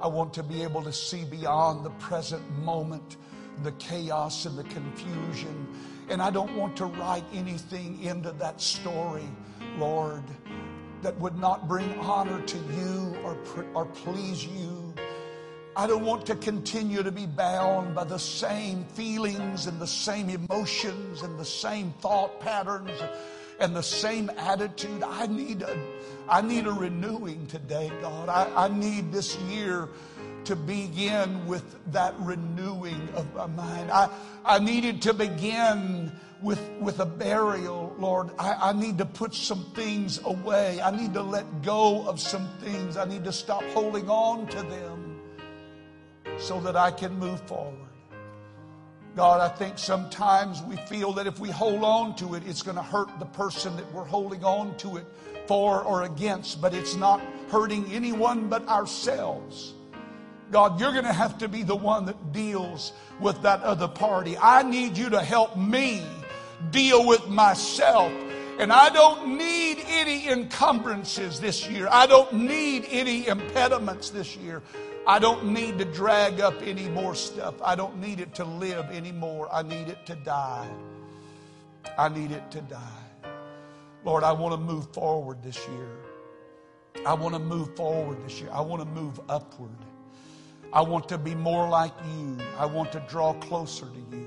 [0.00, 3.16] I want to be able to see beyond the present moment,
[3.62, 5.66] the chaos and the confusion.
[6.08, 9.28] And I don't want to write anything into that story,
[9.78, 10.22] Lord,
[11.04, 13.36] that would not bring honor to you or,
[13.74, 14.94] or please you.
[15.76, 20.30] I don't want to continue to be bound by the same feelings and the same
[20.30, 22.90] emotions and the same thought patterns
[23.60, 25.02] and the same attitude.
[25.02, 25.78] I need a,
[26.26, 28.30] I need a renewing today, God.
[28.30, 29.90] I, I need this year
[30.46, 33.90] to begin with that renewing of my mind.
[33.90, 34.08] I,
[34.44, 38.30] I needed to begin with, with a burial, Lord.
[38.38, 40.80] I, I need to put some things away.
[40.80, 42.96] I need to let go of some things.
[42.96, 45.20] I need to stop holding on to them
[46.38, 47.78] so that I can move forward.
[49.16, 52.76] God, I think sometimes we feel that if we hold on to it, it's going
[52.76, 55.06] to hurt the person that we're holding on to it
[55.46, 59.74] for or against, but it's not hurting anyone but ourselves.
[60.50, 64.36] God, you're going to have to be the one that deals with that other party.
[64.38, 66.02] I need you to help me
[66.70, 68.12] deal with myself.
[68.58, 71.88] And I don't need any encumbrances this year.
[71.90, 74.62] I don't need any impediments this year.
[75.06, 77.60] I don't need to drag up any more stuff.
[77.62, 79.48] I don't need it to live anymore.
[79.52, 80.68] I need it to die.
[81.98, 82.78] I need it to die.
[84.04, 85.88] Lord, I want to move forward this year.
[87.04, 88.50] I want to move forward this year.
[88.52, 89.70] I want to move upward.
[90.74, 92.36] I want to be more like you.
[92.58, 94.26] I want to draw closer to you.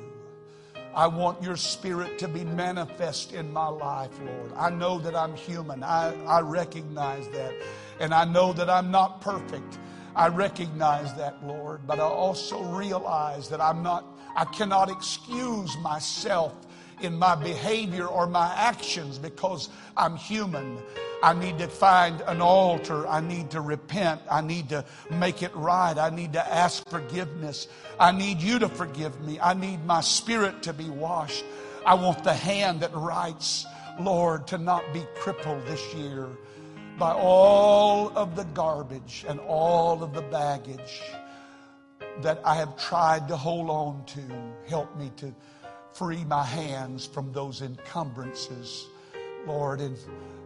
[0.96, 4.54] I want your spirit to be manifest in my life, Lord.
[4.56, 5.84] I know that I'm human.
[5.84, 7.54] I, I recognize that.
[8.00, 9.78] And I know that I'm not perfect.
[10.16, 11.82] I recognize that, Lord.
[11.86, 16.56] But I also realize that I'm not, I cannot excuse myself
[17.02, 20.80] in my behavior or my actions because I'm human.
[21.24, 23.08] I need to find an altar.
[23.08, 24.22] I need to repent.
[24.30, 25.98] I need to make it right.
[25.98, 27.68] I need to ask forgiveness.
[28.00, 29.40] I need you to forgive me.
[29.40, 31.44] I need my spirit to be washed.
[31.86, 33.66] I want the hand that writes,
[34.00, 36.28] Lord, to not be crippled this year,
[37.00, 41.02] by all of the garbage and all of the baggage
[42.22, 44.22] that I have tried to hold on to.
[44.68, 45.34] Help me to
[45.98, 48.88] free my hands from those encumbrances,
[49.48, 49.98] Lord, and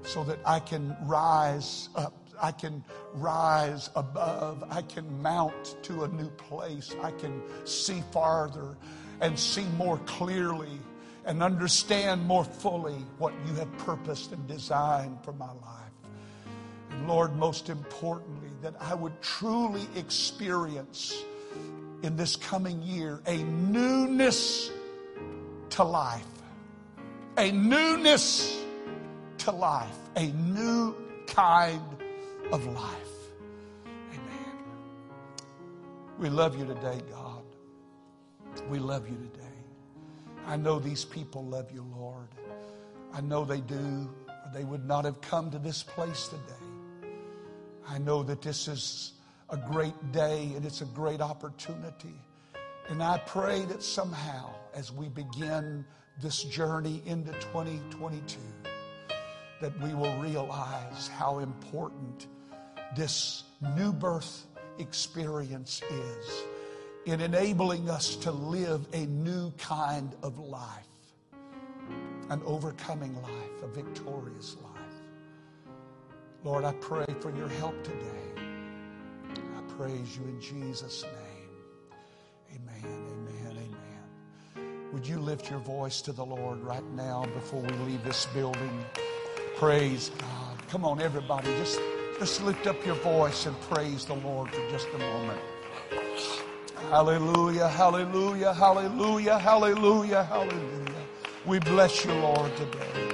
[0.03, 2.13] so that I can rise up.
[2.41, 2.83] I can
[3.13, 4.63] rise above.
[4.71, 6.95] I can mount to a new place.
[7.03, 8.77] I can see farther
[9.19, 10.79] and see more clearly
[11.25, 15.93] and understand more fully what you have purposed and designed for my life.
[16.89, 21.23] And Lord, most importantly, that I would truly experience
[22.01, 24.71] in this coming year a newness
[25.71, 26.25] to life.
[27.37, 28.61] A newness
[29.39, 29.97] to life.
[30.15, 30.95] A new
[31.27, 31.81] kind
[32.51, 33.15] of life.
[34.11, 34.55] Amen.
[36.19, 37.43] We love you today, God.
[38.69, 39.41] We love you today.
[40.45, 42.27] I know these people love you, Lord.
[43.13, 44.09] I know they do,
[44.53, 47.11] they would not have come to this place today.
[47.87, 49.13] I know that this is
[49.49, 52.15] a great day and it's a great opportunity.
[52.91, 55.85] And I pray that somehow, as we begin
[56.21, 58.37] this journey into 2022,
[59.61, 62.27] that we will realize how important
[62.93, 63.45] this
[63.77, 64.45] new birth
[64.77, 66.43] experience is
[67.05, 70.83] in enabling us to live a new kind of life,
[72.29, 75.75] an overcoming life, a victorious life.
[76.43, 78.43] Lord, I pray for your help today.
[79.29, 81.20] I praise you in Jesus' name.
[84.93, 88.85] Would you lift your voice to the Lord right now before we leave this building?
[89.55, 90.57] Praise God.
[90.67, 91.79] Come on, everybody, just,
[92.19, 95.39] just lift up your voice and praise the Lord for just a moment.
[96.89, 101.05] Hallelujah, hallelujah, hallelujah, hallelujah, hallelujah.
[101.45, 103.11] We bless you, Lord, today.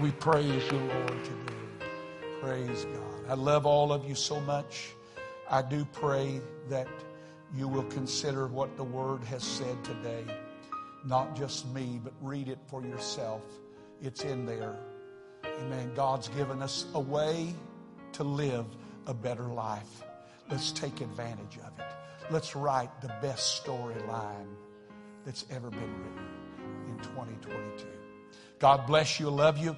[0.00, 1.88] We praise you, Lord, today.
[2.40, 3.30] Praise God.
[3.30, 4.90] I love all of you so much.
[5.48, 6.88] I do pray that
[7.56, 10.24] you will consider what the Word has said today.
[11.04, 13.42] Not just me, but read it for yourself.
[14.02, 14.76] It's in there.
[15.44, 15.92] Amen.
[15.94, 17.54] God's given us a way
[18.12, 18.66] to live
[19.06, 20.02] a better life.
[20.50, 21.86] Let's take advantage of it.
[22.30, 24.48] Let's write the best storyline
[25.24, 26.26] that's ever been written
[26.88, 27.86] in 2022.
[28.58, 29.30] God bless you.
[29.30, 29.76] Love you.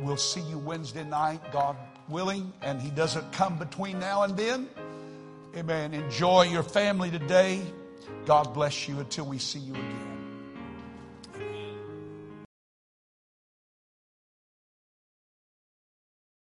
[0.00, 1.76] We'll see you Wednesday night, God
[2.08, 4.68] willing, and He doesn't come between now and then.
[5.56, 5.94] Amen.
[5.94, 7.62] Enjoy your family today.
[8.26, 10.03] God bless you until we see you again.